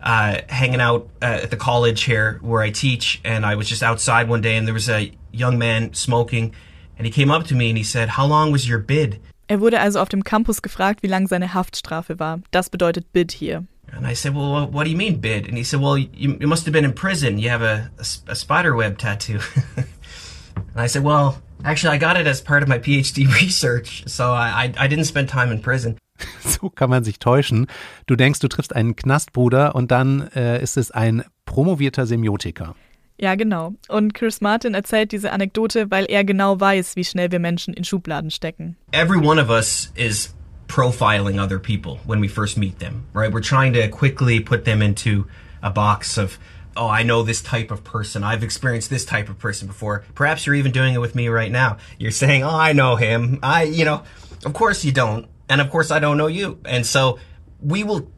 uh, 0.00 0.38
hanging 0.48 0.80
out 0.80 1.10
uh, 1.22 1.42
at 1.44 1.50
the 1.50 1.58
college 1.58 2.02
here 2.06 2.40
where 2.42 2.66
I 2.66 2.72
teach, 2.72 3.20
and 3.22 3.44
I 3.44 3.54
was 3.54 3.68
just 3.68 3.82
outside 3.82 4.30
one 4.30 4.40
day, 4.40 4.56
and 4.56 4.66
there 4.66 4.74
was 4.74 4.88
a 4.88 5.12
young 5.32 5.58
man 5.58 5.92
smoking, 5.94 6.52
and 6.96 7.06
he 7.06 7.10
came 7.10 7.30
up 7.30 7.46
to 7.48 7.54
me 7.54 7.68
and 7.68 7.78
he 7.78 7.84
said, 7.84 8.16
"How 8.16 8.26
long 8.26 8.52
was 8.52 8.68
your 8.68 8.78
bid?" 8.78 9.20
Er 9.48 9.60
wurde 9.60 9.80
also 9.80 10.00
auf 10.00 10.08
dem 10.08 10.22
Campus 10.22 10.62
gefragt, 10.62 11.02
wie 11.02 11.08
lang 11.08 11.26
seine 11.26 11.54
Haftstrafe 11.54 12.20
war. 12.20 12.38
Das 12.52 12.70
bedeutet 12.70 13.12
Bid 13.12 13.32
hier. 13.32 13.64
And 13.92 14.06
I 14.06 14.14
said, 14.14 14.34
"Well, 14.34 14.68
what 14.72 14.84
do 14.84 14.90
you 14.90 14.96
mean 14.96 15.20
bid?" 15.20 15.48
And 15.48 15.56
he 15.56 15.64
said, 15.64 15.80
"Well, 15.80 15.96
you, 15.98 16.36
you 16.38 16.46
must 16.46 16.66
have 16.66 16.72
been 16.72 16.84
in 16.84 16.94
prison. 16.94 17.38
You 17.38 17.50
have 17.50 17.62
a, 17.62 17.90
a, 17.98 18.30
a 18.30 18.34
spider 18.34 18.76
web 18.76 18.98
tattoo." 18.98 19.40
and 19.76 20.76
I 20.76 20.86
said, 20.86 21.02
"Well, 21.02 21.40
actually, 21.64 21.96
I 21.96 21.98
got 21.98 22.16
it 22.16 22.26
as 22.26 22.40
part 22.40 22.62
of 22.62 22.68
my 22.68 22.78
PhD 22.78 23.26
research, 23.42 24.04
so 24.06 24.32
I, 24.32 24.66
I, 24.66 24.84
I 24.84 24.88
didn't 24.88 25.06
spend 25.06 25.28
time 25.28 25.50
in 25.50 25.60
prison." 25.60 25.96
So 26.44 26.68
kann 26.68 26.90
man 26.90 27.02
sich 27.04 27.18
täuschen. 27.18 27.66
Du 28.06 28.14
denkst, 28.14 28.40
du 28.40 28.48
triffst 28.48 28.76
einen 28.76 28.94
Knastbruder 28.94 29.74
und 29.74 29.90
dann 29.90 30.28
äh, 30.34 30.62
ist 30.62 30.76
es 30.76 30.90
ein 30.90 31.24
promovierter 31.46 32.06
Semiotiker. 32.06 32.74
Ja, 33.20 33.34
genau. 33.34 33.74
Und 33.88 34.14
Chris 34.14 34.40
Martin 34.40 34.72
erzählt 34.72 35.12
diese 35.12 35.30
Anekdote, 35.30 35.90
weil 35.90 36.06
er 36.06 36.24
genau 36.24 36.58
weiß, 36.58 36.96
wie 36.96 37.04
schnell 37.04 37.30
wir 37.30 37.38
Menschen 37.38 37.74
in 37.74 37.84
Schubladen 37.84 38.30
stecken. 38.30 38.76
Every 38.92 39.18
one 39.18 39.38
of 39.38 39.50
us 39.50 39.92
is 39.94 40.34
profiling 40.68 41.38
other 41.38 41.58
people 41.58 41.98
when 42.06 42.22
we 42.22 42.28
first 42.28 42.56
meet 42.56 42.78
them, 42.78 43.04
right? 43.12 43.30
We're 43.30 43.42
trying 43.42 43.74
to 43.74 43.88
quickly 43.88 44.40
put 44.40 44.64
them 44.64 44.80
into 44.80 45.26
a 45.62 45.68
box 45.68 46.16
of, 46.16 46.38
oh, 46.78 46.88
I 46.88 47.02
know 47.02 47.22
this 47.22 47.42
type 47.42 47.70
of 47.70 47.84
person. 47.84 48.24
I've 48.24 48.42
experienced 48.42 48.88
this 48.88 49.04
type 49.04 49.28
of 49.28 49.38
person 49.38 49.68
before. 49.68 50.02
Perhaps 50.14 50.46
you're 50.46 50.56
even 50.56 50.72
doing 50.72 50.94
it 50.94 51.00
with 51.00 51.14
me 51.14 51.28
right 51.28 51.52
now. 51.52 51.76
You're 51.98 52.12
saying, 52.12 52.42
oh, 52.42 52.56
I 52.56 52.72
know 52.72 52.96
him. 52.96 53.38
I, 53.42 53.64
you 53.64 53.84
know, 53.84 54.02
of 54.46 54.54
course 54.54 54.82
you 54.82 54.92
don't. 54.92 55.26
And 55.50 55.60
of 55.60 55.68
course 55.68 55.90
I 55.90 55.98
don't 55.98 56.16
know 56.16 56.28
you. 56.28 56.58
And 56.64 56.86
so 56.86 57.18
we 57.60 57.84
will 57.84 58.10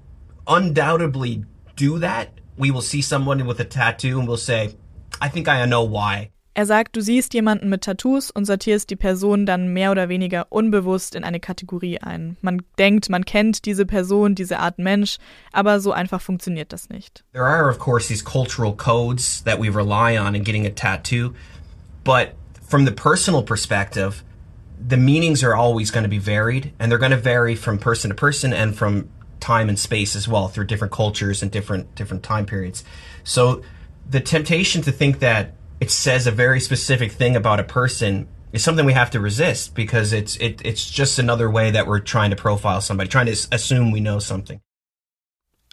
undoubtedly 0.47 1.45
do 1.75 1.99
that. 1.99 2.39
We 2.57 2.71
will 2.71 2.83
see 2.83 3.03
someone 3.03 3.45
with 3.47 3.59
a 3.59 3.65
tattoo 3.65 4.21
and 4.21 4.29
we'll 4.29 4.37
say, 4.37 4.77
I 5.23 5.29
think 5.29 5.49
I 5.49 5.65
know 5.67 5.85
why. 5.85 6.31
Er 6.55 6.67
sagt, 6.67 6.97
du 6.97 7.01
siehst 7.01 7.33
jemanden 7.33 7.71
mit 7.71 7.83
Tattoos 7.83 8.31
und 8.31 8.45
sortierst 8.45 8.91
die 8.91 8.97
Person 8.97 9.47
dann 9.47 9.73
mehr 9.73 9.91
oder 9.91 10.11
weniger 10.11 10.47
unbewusst 10.51 11.15
in 11.15 11.25
eine 11.25 11.41
Kategorie 11.41 11.99
ein. 11.99 12.37
Man 12.43 12.61
denkt, 12.77 13.09
man 13.09 13.25
kennt 13.25 13.65
diese 13.65 13.87
Person, 13.87 14.35
diese 14.35 14.59
Art 14.59 14.79
Mensch, 14.79 15.17
aber 15.53 15.81
so 15.81 15.93
einfach 15.93 16.21
funktioniert 16.21 16.73
das 16.73 16.91
nicht. 16.91 17.25
There 17.33 17.47
are 17.47 17.71
of 17.71 17.79
course 17.79 18.09
these 18.09 18.23
cultural 18.23 18.75
codes 18.75 19.43
that 19.45 19.59
we 19.59 19.71
rely 19.71 20.19
on 20.19 20.35
in 20.35 20.45
getting 20.45 20.67
a 20.67 20.71
tattoo, 20.71 21.33
but 22.05 22.35
from 22.69 22.85
the 22.85 22.93
personal 22.93 23.43
perspective, 23.43 24.23
the 24.77 24.99
meanings 24.99 25.43
are 25.43 25.55
always 25.55 25.91
going 25.91 26.05
to 26.05 26.11
be 26.11 26.19
varied 26.19 26.73
and 26.79 26.91
they're 26.91 26.99
going 26.99 27.13
to 27.13 27.17
vary 27.17 27.55
from 27.55 27.79
person 27.79 28.11
to 28.11 28.15
person 28.15 28.53
and 28.53 28.77
from 28.77 29.09
time 29.41 29.71
and 29.71 29.79
space 29.79 30.15
as 30.15 30.29
well 30.29 30.49
through 30.49 30.67
different 30.67 30.93
cultures 30.93 31.43
and 31.43 31.51
different 31.51 31.95
different 31.95 32.23
time 32.23 32.45
periods. 32.45 32.85
So 33.25 33.63
the 34.09 34.21
temptation 34.21 34.83
to 34.83 34.93
think 34.93 35.21
that 35.21 35.55
it 35.81 35.91
says 35.91 36.27
a 36.27 36.31
very 36.31 36.61
specific 36.61 37.13
thing 37.13 37.37
about 37.37 37.61
a 37.61 37.65
person 37.65 38.29
is 38.53 38.63
something 38.63 38.87
we 38.87 38.93
have 38.93 39.11
to 39.11 39.21
resist 39.21 39.75
because 39.75 40.13
it's 40.13 40.37
it, 40.37 40.61
it's 40.65 40.89
just 40.91 41.19
another 41.19 41.51
way 41.51 41.71
that 41.71 41.87
we're 41.87 42.01
trying 42.01 42.31
to 42.31 42.37
profile 42.37 42.81
somebody, 42.81 43.09
trying 43.09 43.27
to 43.27 43.37
assume 43.51 43.91
we 43.91 44.01
know 44.01 44.19
something. 44.19 44.61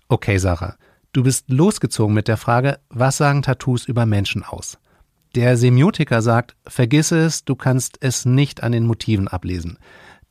Okay, 0.10 0.38
Sarah, 0.40 0.76
du 1.14 1.22
bist 1.22 1.50
losgezogen 1.50 2.14
mit 2.14 2.28
der 2.28 2.38
Frage, 2.38 2.80
was 2.90 3.18
sagen 3.18 3.44
Tattoos 3.44 3.86
über 3.86 4.06
Menschen 4.06 4.44
aus? 4.44 4.78
Der 5.36 5.58
Semiotiker 5.58 6.24
sagt, 6.24 6.56
vergiss 6.68 7.12
es, 7.12 7.46
du 7.46 7.56
kannst 7.56 8.00
es 8.02 8.26
nicht 8.26 8.64
an 8.64 8.72
den 8.72 8.88
Motiven 8.88 9.28
ablesen. 9.28 9.78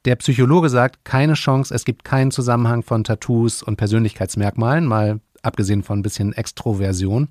Der 0.04 0.16
Psychologe 0.16 0.68
sagt, 0.68 1.04
keine 1.04 1.34
Chance, 1.34 1.72
es 1.72 1.84
gibt 1.84 2.02
keinen 2.02 2.32
Zusammenhang 2.32 2.82
von 2.82 3.04
Tattoos 3.04 3.62
und 3.62 3.76
Persönlichkeitsmerkmalen, 3.76 4.86
mal 4.86 5.20
abgesehen 5.42 5.84
von 5.84 6.00
ein 6.00 6.02
bisschen 6.02 6.32
Extroversion. 6.32 7.28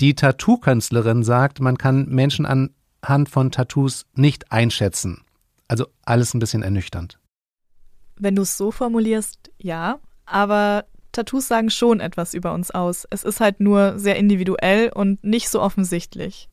Die 0.00 0.14
Tattoo-Künstlerin 0.14 1.22
sagt, 1.22 1.60
man 1.60 1.78
kann 1.78 2.08
Menschen 2.08 2.46
anhand 2.46 3.28
von 3.28 3.50
Tattoos 3.50 4.06
nicht 4.14 4.50
einschätzen. 4.50 5.22
Also 5.68 5.86
alles 6.04 6.34
ein 6.34 6.40
bisschen 6.40 6.62
ernüchternd. 6.62 7.18
Wenn 8.16 8.36
du 8.36 8.42
es 8.42 8.56
so 8.56 8.70
formulierst, 8.70 9.50
ja, 9.58 9.98
aber 10.26 10.84
Tattoos 11.12 11.48
sagen 11.48 11.70
schon 11.70 12.00
etwas 12.00 12.34
über 12.34 12.52
uns 12.52 12.70
aus. 12.70 13.06
Es 13.10 13.24
ist 13.24 13.40
halt 13.40 13.60
nur 13.60 13.98
sehr 13.98 14.16
individuell 14.16 14.90
und 14.92 15.22
nicht 15.24 15.48
so 15.48 15.60
offensichtlich. 15.60 16.48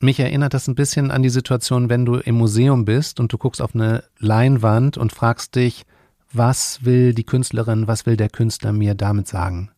Mich 0.00 0.20
erinnert 0.20 0.52
das 0.52 0.68
ein 0.68 0.74
bisschen 0.74 1.10
an 1.10 1.22
die 1.22 1.30
Situation, 1.30 1.88
wenn 1.88 2.04
du 2.04 2.16
im 2.16 2.34
Museum 2.34 2.84
bist 2.84 3.20
und 3.20 3.32
du 3.32 3.38
guckst 3.38 3.62
auf 3.62 3.74
eine 3.74 4.04
Leinwand 4.18 4.98
und 4.98 5.12
fragst 5.12 5.54
dich, 5.54 5.86
was 6.32 6.84
will 6.84 7.14
die 7.14 7.24
Künstlerin, 7.24 7.86
was 7.86 8.04
will 8.04 8.16
der 8.16 8.28
Künstler 8.28 8.72
mir 8.72 8.94
damit 8.94 9.28
sagen? 9.28 9.70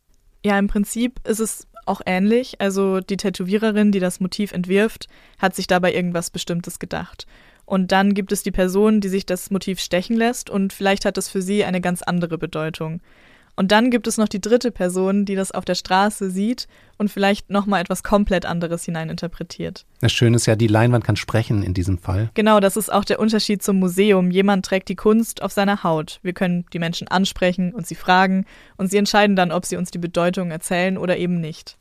Ja, 0.44 0.58
im 0.58 0.68
Prinzip 0.68 1.20
ist 1.26 1.40
es 1.40 1.68
auch 1.86 2.00
ähnlich. 2.04 2.60
Also 2.60 3.00
die 3.00 3.16
Tätowiererin, 3.16 3.92
die 3.92 4.00
das 4.00 4.20
Motiv 4.20 4.52
entwirft, 4.52 5.08
hat 5.38 5.54
sich 5.54 5.66
dabei 5.66 5.94
irgendwas 5.94 6.30
Bestimmtes 6.30 6.78
gedacht. 6.78 7.26
Und 7.64 7.90
dann 7.92 8.14
gibt 8.14 8.30
es 8.30 8.42
die 8.42 8.52
Person, 8.52 9.00
die 9.00 9.08
sich 9.08 9.26
das 9.26 9.50
Motiv 9.50 9.80
stechen 9.80 10.16
lässt 10.16 10.50
und 10.50 10.72
vielleicht 10.72 11.04
hat 11.04 11.18
es 11.18 11.28
für 11.28 11.42
sie 11.42 11.64
eine 11.64 11.80
ganz 11.80 12.02
andere 12.02 12.38
Bedeutung. 12.38 13.00
Und 13.56 13.72
dann 13.72 13.90
gibt 13.90 14.06
es 14.06 14.18
noch 14.18 14.28
die 14.28 14.40
dritte 14.40 14.70
Person, 14.70 15.24
die 15.24 15.34
das 15.34 15.50
auf 15.50 15.64
der 15.64 15.74
Straße 15.74 16.30
sieht 16.30 16.68
und 16.98 17.10
vielleicht 17.10 17.48
nochmal 17.50 17.80
etwas 17.80 18.02
komplett 18.02 18.44
anderes 18.44 18.84
hineininterpretiert. 18.84 19.86
Das 20.02 20.12
Schöne 20.12 20.36
ist 20.36 20.44
ja, 20.44 20.56
die 20.56 20.66
Leinwand 20.66 21.04
kann 21.04 21.16
sprechen 21.16 21.62
in 21.62 21.72
diesem 21.72 21.96
Fall. 21.96 22.30
Genau, 22.34 22.60
das 22.60 22.76
ist 22.76 22.92
auch 22.92 23.04
der 23.04 23.18
Unterschied 23.18 23.62
zum 23.62 23.78
Museum. 23.78 24.30
Jemand 24.30 24.66
trägt 24.66 24.90
die 24.90 24.94
Kunst 24.94 25.42
auf 25.42 25.52
seiner 25.52 25.82
Haut. 25.82 26.20
Wir 26.22 26.34
können 26.34 26.66
die 26.74 26.78
Menschen 26.78 27.08
ansprechen 27.08 27.72
und 27.72 27.86
sie 27.86 27.94
fragen 27.94 28.44
und 28.76 28.90
sie 28.90 28.98
entscheiden 28.98 29.36
dann, 29.36 29.50
ob 29.50 29.64
sie 29.64 29.76
uns 29.76 29.90
die 29.90 29.98
Bedeutung 29.98 30.50
erzählen 30.50 30.98
oder 30.98 31.16
eben 31.16 31.40
nicht. 31.40 31.78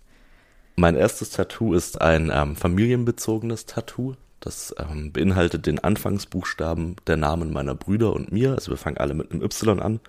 Mein 0.77 0.95
erstes 0.95 1.31
Tattoo 1.31 1.73
ist 1.73 2.01
ein 2.01 2.31
ähm, 2.33 2.55
familienbezogenes 2.55 3.65
Tattoo. 3.65 4.13
Das 4.39 4.73
ähm, 4.77 5.11
beinhaltet 5.11 5.65
den 5.65 5.79
Anfangsbuchstaben 5.79 6.95
der 7.07 7.17
Namen 7.17 7.51
meiner 7.51 7.75
Brüder 7.75 8.13
und 8.13 8.31
mir. 8.31 8.53
Also 8.53 8.71
wir 8.71 8.77
fangen 8.77 8.97
alle 8.97 9.13
mit 9.13 9.31
einem 9.31 9.41
Y 9.41 9.81
an 9.81 9.99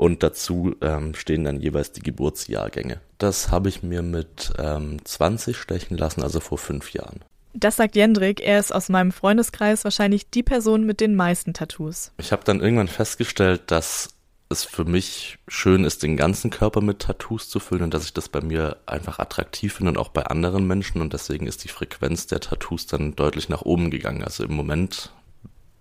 und 0.00 0.22
dazu 0.22 0.74
ähm, 0.80 1.14
stehen 1.14 1.44
dann 1.44 1.60
jeweils 1.60 1.92
die 1.92 2.00
Geburtsjahrgänge. 2.00 3.02
Das 3.18 3.50
habe 3.50 3.68
ich 3.68 3.82
mir 3.82 4.00
mit 4.00 4.50
ähm, 4.58 5.04
20 5.04 5.58
stechen 5.58 5.98
lassen, 5.98 6.22
also 6.22 6.40
vor 6.40 6.56
fünf 6.56 6.94
Jahren. 6.94 7.20
Das 7.52 7.76
sagt 7.76 7.96
Jendrik, 7.96 8.40
er 8.40 8.58
ist 8.58 8.74
aus 8.74 8.88
meinem 8.88 9.12
Freundeskreis 9.12 9.84
wahrscheinlich 9.84 10.30
die 10.30 10.42
Person 10.42 10.86
mit 10.86 11.00
den 11.00 11.16
meisten 11.16 11.52
Tattoos. 11.52 12.12
Ich 12.16 12.32
habe 12.32 12.44
dann 12.44 12.62
irgendwann 12.62 12.88
festgestellt, 12.88 13.64
dass 13.66 14.08
es 14.48 14.64
für 14.64 14.86
mich 14.86 15.38
schön 15.48 15.84
ist, 15.84 16.02
den 16.02 16.16
ganzen 16.16 16.48
Körper 16.48 16.80
mit 16.80 17.00
Tattoos 17.00 17.50
zu 17.50 17.60
füllen 17.60 17.82
und 17.82 17.92
dass 17.92 18.06
ich 18.06 18.14
das 18.14 18.30
bei 18.30 18.40
mir 18.40 18.78
einfach 18.86 19.18
attraktiv 19.18 19.74
finde 19.74 19.90
und 19.90 19.98
auch 19.98 20.08
bei 20.08 20.22
anderen 20.22 20.66
Menschen 20.66 21.02
und 21.02 21.12
deswegen 21.12 21.46
ist 21.46 21.62
die 21.62 21.68
Frequenz 21.68 22.26
der 22.26 22.40
Tattoos 22.40 22.86
dann 22.86 23.16
deutlich 23.16 23.50
nach 23.50 23.62
oben 23.62 23.90
gegangen. 23.90 24.24
Also 24.24 24.44
im 24.44 24.54
Moment 24.54 25.12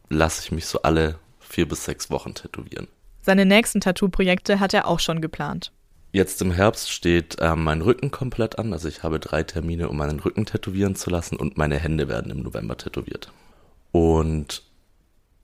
lasse 0.10 0.42
ich 0.44 0.52
mich 0.52 0.66
so 0.66 0.82
alle 0.82 1.20
vier 1.40 1.70
bis 1.70 1.86
sechs 1.86 2.10
Wochen 2.10 2.34
tätowieren. 2.34 2.90
Seine 3.30 3.46
nächsten 3.46 3.80
Tattoo-Projekte 3.80 4.60
hat 4.60 4.74
er 4.74 4.88
auch 4.88 5.00
schon 5.00 5.22
geplant. 5.22 5.72
Jetzt 6.12 6.42
im 6.42 6.50
Herbst 6.50 6.90
steht 6.90 7.40
äh, 7.40 7.56
mein 7.56 7.84
Rücken 7.84 8.10
komplett 8.10 8.58
an. 8.58 8.74
Also 8.74 8.88
ich 8.88 9.04
habe 9.04 9.20
drei 9.20 9.44
Termine, 9.44 9.88
um 9.90 9.98
meinen 9.98 10.20
Rücken 10.20 10.48
tätowieren 10.48 10.96
zu 10.96 11.12
lassen 11.12 11.36
und 11.36 11.56
meine 11.56 11.78
Hände 11.78 12.08
werden 12.08 12.32
im 12.32 12.42
November 12.42 12.76
tätowiert. 12.76 13.32
Und 13.92 14.64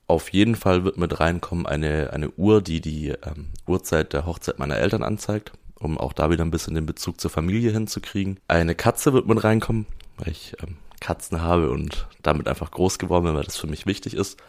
auf 0.08 0.32
jeden 0.32 0.56
Fall 0.56 0.82
wird 0.82 0.96
mit 0.96 1.20
reinkommen 1.20 1.64
eine, 1.64 2.12
eine 2.12 2.30
Uhr, 2.30 2.60
die 2.60 2.80
die 2.80 3.10
ähm, 3.10 3.50
Uhrzeit 3.68 4.12
der 4.12 4.26
Hochzeit 4.26 4.58
meiner 4.58 4.78
Eltern 4.78 5.04
anzeigt, 5.04 5.52
um 5.78 5.96
auch 5.96 6.12
da 6.12 6.28
wieder 6.28 6.44
ein 6.44 6.50
bisschen 6.50 6.74
den 6.74 6.86
Bezug 6.86 7.20
zur 7.20 7.30
Familie 7.30 7.70
hinzukriegen. 7.70 8.40
Eine 8.48 8.74
Katze 8.74 9.12
wird 9.12 9.28
mit 9.28 9.44
reinkommen, 9.44 9.86
weil 10.18 10.32
ich 10.32 10.56
ähm, 10.60 10.78
Katzen 10.98 11.40
habe 11.40 11.70
und 11.70 12.08
damit 12.20 12.48
einfach 12.48 12.72
groß 12.72 12.98
geworden 12.98 13.26
bin, 13.26 13.34
weil 13.36 13.44
das 13.44 13.56
für 13.56 13.68
mich 13.68 13.86
wichtig 13.86 14.14
ist 14.14 14.42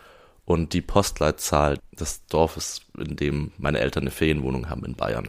und 0.48 0.72
die 0.72 0.82
Postleitzahl 0.82 1.78
des 2.00 2.26
Dorfes, 2.28 2.82
in 2.98 3.18
dem 3.18 3.52
meine 3.58 3.80
Eltern 3.80 4.04
eine 4.04 4.12
Ferienwohnung 4.12 4.70
haben 4.70 4.86
in 4.86 4.96
Bayern. 4.96 5.28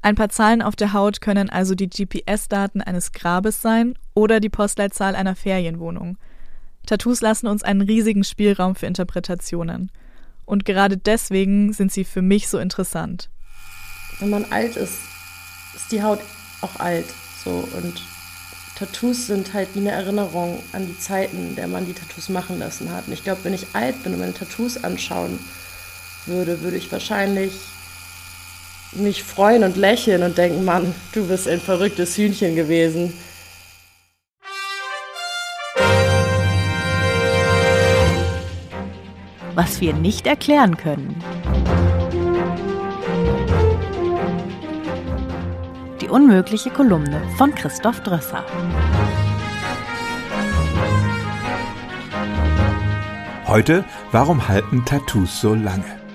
Ein 0.00 0.14
paar 0.14 0.30
Zahlen 0.30 0.62
auf 0.62 0.74
der 0.74 0.94
Haut 0.94 1.20
können 1.20 1.50
also 1.50 1.74
die 1.74 1.90
GPS-Daten 1.90 2.80
eines 2.80 3.12
Grabes 3.12 3.60
sein 3.60 3.98
oder 4.14 4.40
die 4.40 4.48
Postleitzahl 4.48 5.14
einer 5.14 5.36
Ferienwohnung. 5.36 6.16
Tattoos 6.86 7.20
lassen 7.20 7.48
uns 7.48 7.64
einen 7.64 7.82
riesigen 7.82 8.24
Spielraum 8.24 8.76
für 8.76 8.86
Interpretationen. 8.86 9.92
Und 10.46 10.64
gerade 10.64 10.96
deswegen 10.96 11.72
sind 11.72 11.92
sie 11.92 12.04
für 12.04 12.22
mich 12.22 12.48
so 12.48 12.58
interessant. 12.58 13.28
Wenn 14.20 14.30
man 14.30 14.44
alt 14.46 14.76
ist, 14.76 15.00
ist 15.74 15.92
die 15.92 16.02
Haut 16.02 16.20
auch 16.62 16.80
alt. 16.80 17.06
So 17.44 17.68
und 17.76 18.00
Tattoos 18.76 19.26
sind 19.26 19.54
halt 19.54 19.68
wie 19.74 19.78
eine 19.78 19.92
Erinnerung 19.92 20.62
an 20.72 20.86
die 20.86 20.98
Zeiten, 20.98 21.48
in 21.48 21.56
der 21.56 21.66
man 21.66 21.86
die 21.86 21.94
Tattoos 21.94 22.28
machen 22.28 22.58
lassen 22.58 22.92
hat. 22.92 23.06
Und 23.06 23.14
ich 23.14 23.24
glaube, 23.24 23.42
wenn 23.44 23.54
ich 23.54 23.68
alt 23.72 24.02
bin 24.02 24.12
und 24.12 24.20
meine 24.20 24.34
Tattoos 24.34 24.84
anschauen 24.84 25.38
würde, 26.26 26.60
würde 26.60 26.76
ich 26.76 26.92
wahrscheinlich 26.92 27.52
mich 28.92 29.24
freuen 29.24 29.64
und 29.64 29.78
lächeln 29.78 30.22
und 30.22 30.36
denken, 30.36 30.66
Mann, 30.66 30.94
du 31.12 31.26
bist 31.26 31.48
ein 31.48 31.60
verrücktes 31.60 32.18
Hühnchen 32.18 32.54
gewesen. 32.54 33.14
Was 39.54 39.80
wir 39.80 39.94
nicht 39.94 40.26
erklären 40.26 40.76
können. 40.76 41.24
Die 46.06 46.12
unmögliche 46.12 46.70
Kolumne 46.70 47.20
von 47.36 47.52
Christoph 47.52 48.00
Drösser. 48.04 48.44
Heute, 53.48 53.84
warum 54.12 54.46
halten 54.46 54.84
Tattoos 54.84 55.40
so 55.40 55.52
lange? 55.52 56.05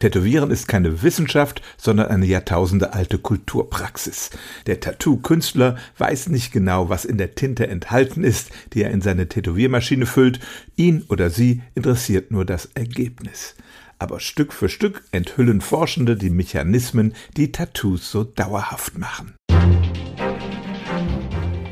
Tätowieren 0.00 0.50
ist 0.50 0.66
keine 0.66 1.02
Wissenschaft, 1.02 1.60
sondern 1.76 2.06
eine 2.06 2.24
jahrtausendealte 2.26 3.18
Kulturpraxis. 3.18 4.30
Der 4.66 4.80
Tattoo-Künstler 4.80 5.76
weiß 5.98 6.30
nicht 6.30 6.52
genau, 6.52 6.88
was 6.88 7.04
in 7.04 7.18
der 7.18 7.34
Tinte 7.34 7.68
enthalten 7.68 8.24
ist, 8.24 8.50
die 8.72 8.82
er 8.82 8.90
in 8.90 9.02
seine 9.02 9.28
Tätowiermaschine 9.28 10.06
füllt. 10.06 10.40
Ihn 10.74 11.04
oder 11.08 11.28
sie 11.28 11.62
interessiert 11.74 12.30
nur 12.30 12.46
das 12.46 12.70
Ergebnis. 12.74 13.54
Aber 13.98 14.20
Stück 14.20 14.54
für 14.54 14.70
Stück 14.70 15.04
enthüllen 15.12 15.60
Forschende 15.60 16.16
die 16.16 16.30
Mechanismen, 16.30 17.14
die 17.36 17.52
Tattoos 17.52 18.10
so 18.10 18.24
dauerhaft 18.24 18.98
machen. 18.98 19.34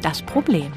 Das 0.03 0.21
Problem. 0.23 0.71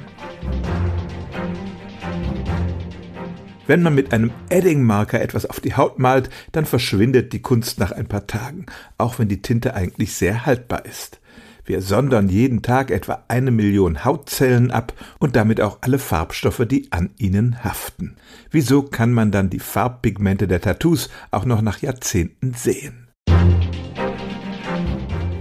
Wenn 3.72 3.84
man 3.84 3.96
mit 3.96 4.12
einem 4.12 4.32
Eddingmarker 4.50 5.22
etwas 5.22 5.46
auf 5.46 5.62
die 5.62 5.76
Haut 5.76 5.98
malt, 5.98 6.30
dann 6.52 6.66
verschwindet 6.66 7.32
die 7.32 7.42
Kunst 7.42 7.80
nach 7.80 7.94
ein 7.94 8.06
paar 8.06 8.28
Tagen, 8.28 8.66
auch 8.98 9.18
wenn 9.18 9.30
die 9.30 9.42
Tinte 9.42 9.76
eigentlich 9.76 10.14
sehr 10.14 10.46
haltbar 10.46 10.86
ist. 10.86 11.22
Wir 11.64 11.82
sondern 11.82 12.28
jeden 12.28 12.64
Tag 12.64 12.92
etwa 12.92 13.24
eine 13.30 13.50
Million 13.50 14.04
Hautzellen 14.04 14.72
ab 14.72 14.92
und 15.20 15.38
damit 15.38 15.62
auch 15.62 15.78
alle 15.80 16.00
Farbstoffe, 16.00 16.66
die 16.70 16.92
an 16.92 17.12
ihnen 17.18 17.64
haften. 17.64 18.18
Wieso 18.50 18.84
kann 18.84 19.14
man 19.14 19.32
dann 19.32 19.50
die 19.50 19.60
Farbpigmente 19.60 20.50
der 20.50 20.60
Tattoos 20.60 21.10
auch 21.32 21.46
noch 21.46 21.62
nach 21.62 21.82
Jahrzehnten 21.82 22.54
sehen? 22.54 23.08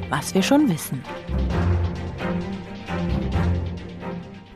Was 0.08 0.34
wir 0.34 0.42
schon 0.44 0.68
wissen. 0.68 1.02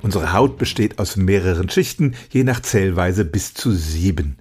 Unsere 0.05 0.35
Haut 0.35 0.59
besteht 0.59 0.99
aus 0.99 1.17
mehreren 1.17 1.71
Schichten, 1.71 2.15
je 2.29 2.45
nach 2.45 2.61
Zellweise 2.61 3.25
bis 3.25 3.55
zu 3.55 3.73
sieben. 3.73 4.37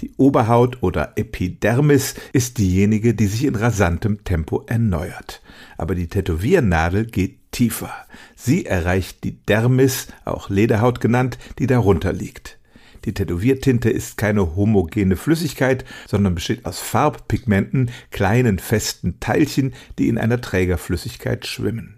Die 0.00 0.12
Oberhaut 0.18 0.82
oder 0.82 1.14
Epidermis 1.16 2.16
ist 2.34 2.58
diejenige, 2.58 3.14
die 3.14 3.26
sich 3.26 3.44
in 3.44 3.54
rasantem 3.54 4.24
Tempo 4.24 4.64
erneuert. 4.66 5.40
Aber 5.78 5.94
die 5.94 6.08
Tätowiernadel 6.08 7.06
geht 7.06 7.50
tiefer. 7.50 7.90
Sie 8.34 8.66
erreicht 8.66 9.24
die 9.24 9.42
Dermis, 9.42 10.08
auch 10.26 10.50
Lederhaut 10.50 11.00
genannt, 11.00 11.38
die 11.58 11.66
darunter 11.66 12.12
liegt. 12.12 12.58
Die 13.06 13.14
Tätowiertinte 13.14 13.88
ist 13.88 14.18
keine 14.18 14.54
homogene 14.54 15.16
Flüssigkeit, 15.16 15.86
sondern 16.06 16.34
besteht 16.34 16.66
aus 16.66 16.78
Farbpigmenten, 16.78 17.90
kleinen 18.10 18.58
festen 18.58 19.18
Teilchen, 19.18 19.72
die 19.98 20.08
in 20.08 20.18
einer 20.18 20.42
Trägerflüssigkeit 20.42 21.46
schwimmen. 21.46 21.95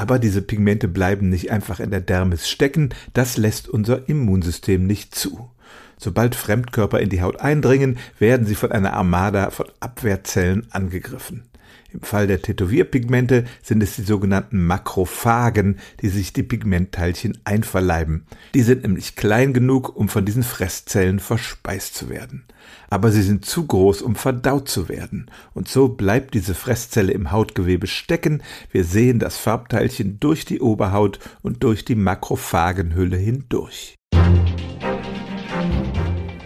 Aber 0.00 0.18
diese 0.18 0.40
Pigmente 0.40 0.88
bleiben 0.88 1.28
nicht 1.28 1.50
einfach 1.50 1.78
in 1.78 1.90
der 1.90 2.00
Dermis 2.00 2.48
stecken, 2.48 2.88
das 3.12 3.36
lässt 3.36 3.68
unser 3.68 4.08
Immunsystem 4.08 4.86
nicht 4.86 5.14
zu. 5.14 5.50
Sobald 5.98 6.34
Fremdkörper 6.34 7.00
in 7.00 7.10
die 7.10 7.20
Haut 7.20 7.38
eindringen, 7.38 7.98
werden 8.18 8.46
sie 8.46 8.54
von 8.54 8.72
einer 8.72 8.94
Armada 8.94 9.50
von 9.50 9.66
Abwehrzellen 9.78 10.66
angegriffen. 10.70 11.49
Im 11.92 12.02
Fall 12.02 12.26
der 12.26 12.40
Tätowierpigmente 12.40 13.44
sind 13.62 13.82
es 13.82 13.96
die 13.96 14.02
sogenannten 14.02 14.64
Makrophagen, 14.64 15.78
die 16.00 16.08
sich 16.08 16.32
die 16.32 16.44
Pigmentteilchen 16.44 17.38
einverleiben. 17.44 18.26
Die 18.54 18.62
sind 18.62 18.82
nämlich 18.82 19.16
klein 19.16 19.52
genug, 19.52 19.96
um 19.96 20.08
von 20.08 20.24
diesen 20.24 20.44
Fresszellen 20.44 21.18
verspeist 21.18 21.94
zu 21.94 22.08
werden. 22.08 22.44
Aber 22.90 23.10
sie 23.10 23.22
sind 23.22 23.44
zu 23.44 23.66
groß, 23.66 24.02
um 24.02 24.14
verdaut 24.14 24.68
zu 24.68 24.88
werden. 24.88 25.30
Und 25.52 25.68
so 25.68 25.88
bleibt 25.88 26.34
diese 26.34 26.54
Fresszelle 26.54 27.12
im 27.12 27.32
Hautgewebe 27.32 27.86
stecken. 27.86 28.42
Wir 28.70 28.84
sehen 28.84 29.18
das 29.18 29.36
Farbteilchen 29.36 30.20
durch 30.20 30.44
die 30.44 30.60
Oberhaut 30.60 31.18
und 31.42 31.64
durch 31.64 31.84
die 31.84 31.96
Makrophagenhülle 31.96 33.16
hindurch. 33.16 33.96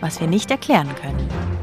Was 0.01 0.21
wir 0.21 0.27
nicht 0.27 0.51
erklären 0.51 0.89
können. 1.01 1.54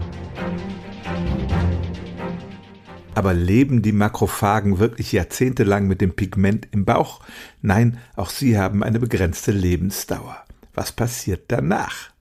Aber 3.13 3.33
leben 3.33 3.81
die 3.81 3.91
Makrophagen 3.91 4.79
wirklich 4.79 5.11
jahrzehntelang 5.11 5.85
mit 5.85 5.99
dem 5.99 6.15
Pigment 6.15 6.67
im 6.71 6.85
Bauch? 6.85 7.19
Nein, 7.61 7.97
auch 8.15 8.29
sie 8.29 8.57
haben 8.57 8.83
eine 8.83 8.99
begrenzte 8.99 9.51
Lebensdauer. 9.51 10.37
Was 10.73 10.93
passiert 10.93 11.43
danach? 11.49 12.11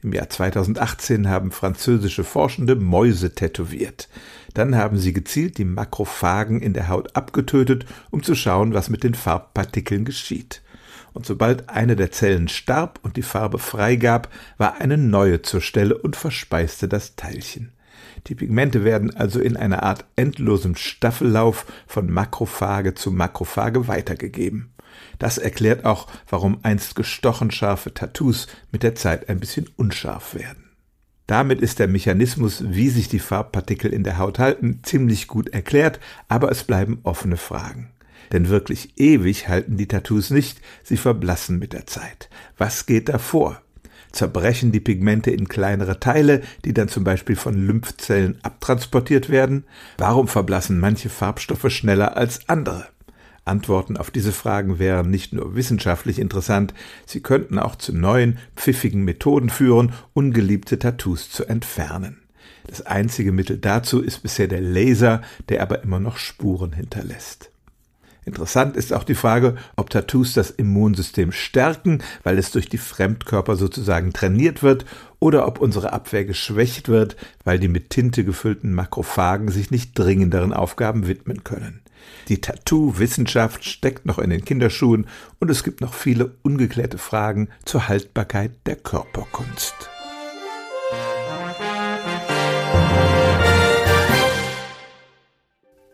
Im 0.00 0.12
Jahr 0.12 0.30
2018 0.30 1.28
haben 1.28 1.50
französische 1.50 2.22
Forschende 2.22 2.76
Mäuse 2.76 3.34
tätowiert. 3.34 4.08
Dann 4.54 4.76
haben 4.76 4.96
sie 4.96 5.12
gezielt 5.12 5.58
die 5.58 5.64
Makrophagen 5.64 6.62
in 6.62 6.72
der 6.72 6.88
Haut 6.88 7.16
abgetötet, 7.16 7.84
um 8.10 8.22
zu 8.22 8.36
schauen, 8.36 8.74
was 8.74 8.90
mit 8.90 9.02
den 9.02 9.14
Farbpartikeln 9.14 10.04
geschieht. 10.04 10.62
Und 11.14 11.26
sobald 11.26 11.68
eine 11.68 11.96
der 11.96 12.12
Zellen 12.12 12.46
starb 12.46 13.00
und 13.02 13.16
die 13.16 13.22
Farbe 13.22 13.58
freigab, 13.58 14.28
war 14.56 14.80
eine 14.80 14.98
neue 14.98 15.42
zur 15.42 15.60
Stelle 15.60 15.98
und 15.98 16.14
verspeiste 16.14 16.86
das 16.86 17.16
Teilchen. 17.16 17.72
Die 18.26 18.34
Pigmente 18.34 18.84
werden 18.84 19.14
also 19.14 19.40
in 19.40 19.56
einer 19.56 19.82
Art 19.82 20.04
endlosem 20.16 20.76
Staffellauf 20.76 21.66
von 21.86 22.10
Makrophage 22.10 22.94
zu 22.94 23.10
Makrophage 23.10 23.88
weitergegeben. 23.88 24.74
Das 25.18 25.38
erklärt 25.38 25.84
auch, 25.84 26.08
warum 26.28 26.58
einst 26.62 26.94
gestochen 26.94 27.50
scharfe 27.50 27.94
Tattoos 27.94 28.46
mit 28.72 28.82
der 28.82 28.94
Zeit 28.94 29.28
ein 29.28 29.40
bisschen 29.40 29.68
unscharf 29.76 30.34
werden. 30.34 30.64
Damit 31.26 31.60
ist 31.60 31.78
der 31.78 31.88
Mechanismus, 31.88 32.64
wie 32.66 32.88
sich 32.88 33.08
die 33.08 33.18
Farbpartikel 33.18 33.92
in 33.92 34.02
der 34.02 34.18
Haut 34.18 34.38
halten, 34.38 34.80
ziemlich 34.82 35.28
gut 35.28 35.50
erklärt, 35.50 36.00
aber 36.26 36.50
es 36.50 36.64
bleiben 36.64 37.00
offene 37.02 37.36
Fragen. 37.36 37.90
Denn 38.32 38.48
wirklich 38.48 38.98
ewig 38.98 39.48
halten 39.48 39.76
die 39.76 39.88
Tattoos 39.88 40.30
nicht, 40.30 40.60
sie 40.82 40.96
verblassen 40.96 41.58
mit 41.58 41.72
der 41.72 41.86
Zeit. 41.86 42.30
Was 42.56 42.86
geht 42.86 43.08
da 43.08 43.18
vor? 43.18 43.60
Zerbrechen 44.12 44.72
die 44.72 44.80
Pigmente 44.80 45.30
in 45.30 45.48
kleinere 45.48 46.00
Teile, 46.00 46.42
die 46.64 46.72
dann 46.72 46.88
zum 46.88 47.04
Beispiel 47.04 47.36
von 47.36 47.54
Lymphzellen 47.54 48.38
abtransportiert 48.42 49.30
werden? 49.30 49.64
Warum 49.98 50.28
verblassen 50.28 50.80
manche 50.80 51.08
Farbstoffe 51.08 51.70
schneller 51.70 52.16
als 52.16 52.48
andere? 52.48 52.86
Antworten 53.44 53.96
auf 53.96 54.10
diese 54.10 54.32
Fragen 54.32 54.78
wären 54.78 55.10
nicht 55.10 55.32
nur 55.32 55.56
wissenschaftlich 55.56 56.18
interessant, 56.18 56.74
sie 57.06 57.20
könnten 57.20 57.58
auch 57.58 57.76
zu 57.76 57.92
neuen, 57.92 58.38
pfiffigen 58.54 59.04
Methoden 59.04 59.48
führen, 59.48 59.92
ungeliebte 60.12 60.78
Tattoos 60.78 61.30
zu 61.30 61.46
entfernen. 61.46 62.18
Das 62.66 62.82
einzige 62.82 63.32
Mittel 63.32 63.58
dazu 63.58 64.02
ist 64.02 64.22
bisher 64.22 64.46
der 64.46 64.60
Laser, 64.60 65.22
der 65.48 65.62
aber 65.62 65.82
immer 65.82 65.98
noch 65.98 66.18
Spuren 66.18 66.74
hinterlässt. 66.74 67.50
Interessant 68.28 68.76
ist 68.76 68.92
auch 68.92 69.04
die 69.04 69.14
Frage, 69.14 69.56
ob 69.74 69.88
Tattoos 69.88 70.34
das 70.34 70.50
Immunsystem 70.50 71.32
stärken, 71.32 72.02
weil 72.24 72.36
es 72.36 72.50
durch 72.50 72.68
die 72.68 72.76
Fremdkörper 72.76 73.56
sozusagen 73.56 74.12
trainiert 74.12 74.62
wird, 74.62 74.84
oder 75.18 75.46
ob 75.46 75.58
unsere 75.58 75.94
Abwehr 75.94 76.26
geschwächt 76.26 76.90
wird, 76.90 77.16
weil 77.44 77.58
die 77.58 77.68
mit 77.68 77.88
Tinte 77.88 78.24
gefüllten 78.24 78.74
Makrophagen 78.74 79.48
sich 79.48 79.70
nicht 79.70 79.98
dringenderen 79.98 80.52
Aufgaben 80.52 81.08
widmen 81.08 81.42
können. 81.42 81.80
Die 82.28 82.42
Tattoo-Wissenschaft 82.42 83.64
steckt 83.64 84.04
noch 84.04 84.18
in 84.18 84.28
den 84.28 84.44
Kinderschuhen 84.44 85.06
und 85.40 85.50
es 85.50 85.64
gibt 85.64 85.80
noch 85.80 85.94
viele 85.94 86.34
ungeklärte 86.42 86.98
Fragen 86.98 87.48
zur 87.64 87.88
Haltbarkeit 87.88 88.52
der 88.66 88.76
Körperkunst. 88.76 89.74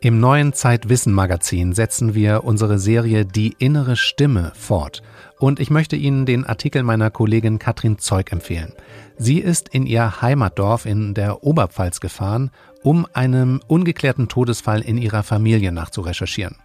Im 0.04 0.20
neuen 0.20 0.52
Zeitwissen-Magazin 0.52 1.72
setzen 1.72 2.14
wir 2.14 2.44
unsere 2.44 2.78
Serie 2.78 3.24
Die 3.24 3.56
innere 3.58 3.96
Stimme 3.96 4.52
fort. 4.54 5.02
Und 5.38 5.60
ich 5.60 5.70
möchte 5.70 5.96
Ihnen 5.96 6.26
den 6.26 6.44
Artikel 6.44 6.82
meiner 6.82 7.10
Kollegin 7.10 7.58
Katrin 7.58 7.98
Zeug 7.98 8.30
empfehlen. 8.30 8.74
Sie 9.16 9.38
ist 9.38 9.70
in 9.70 9.86
ihr 9.86 10.20
Heimatdorf 10.20 10.84
in 10.84 11.14
der 11.14 11.42
Oberpfalz 11.42 12.00
gefahren, 12.00 12.50
um 12.82 13.06
einem 13.14 13.62
ungeklärten 13.66 14.28
Todesfall 14.28 14.82
in 14.82 14.98
ihrer 14.98 15.22
Familie 15.22 15.72
nachzurecherchieren. 15.72 16.56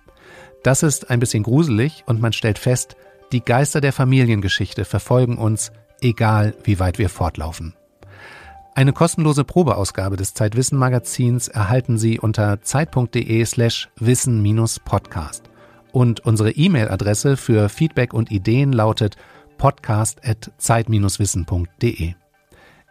Das 0.62 0.84
ist 0.84 1.10
ein 1.10 1.22
bisschen 1.22 1.44
gruselig 1.44 2.04
und 2.08 2.20
man 2.20 2.34
stellt 2.34 2.60
fest, 2.60 2.98
die 3.32 3.46
Geister 3.46 3.80
der 3.80 3.94
Familiengeschichte 3.94 4.84
verfolgen 4.84 5.38
uns, 5.38 5.72
egal 6.02 6.56
wie 6.66 6.82
weit 6.82 7.00
wir 7.00 7.08
fortlaufen. 7.08 7.74
Eine 8.80 8.94
kostenlose 8.94 9.44
Probeausgabe 9.44 10.16
des 10.16 10.34
Zeitwissen 10.34 10.78
Magazins 10.78 11.50
erhalten 11.50 11.98
Sie 11.98 12.18
unter 12.18 12.62
zeit.de 12.62 13.44
slash 13.44 13.90
wissen-podcast. 13.98 15.50
Und 15.92 16.22
unsere 16.22 16.52
E-Mail-Adresse 16.52 17.36
für 17.36 17.68
Feedback 17.68 18.14
und 18.14 18.32
Ideen 18.32 18.72
lautet 18.72 19.18
podcast.zeit-wissen.de. 19.58 22.14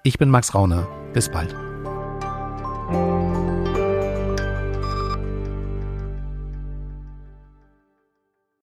Ich 0.02 0.18
bin 0.18 0.28
Max 0.28 0.54
Rauner. 0.54 0.86
Bis 1.14 1.30
bald. 1.30 1.56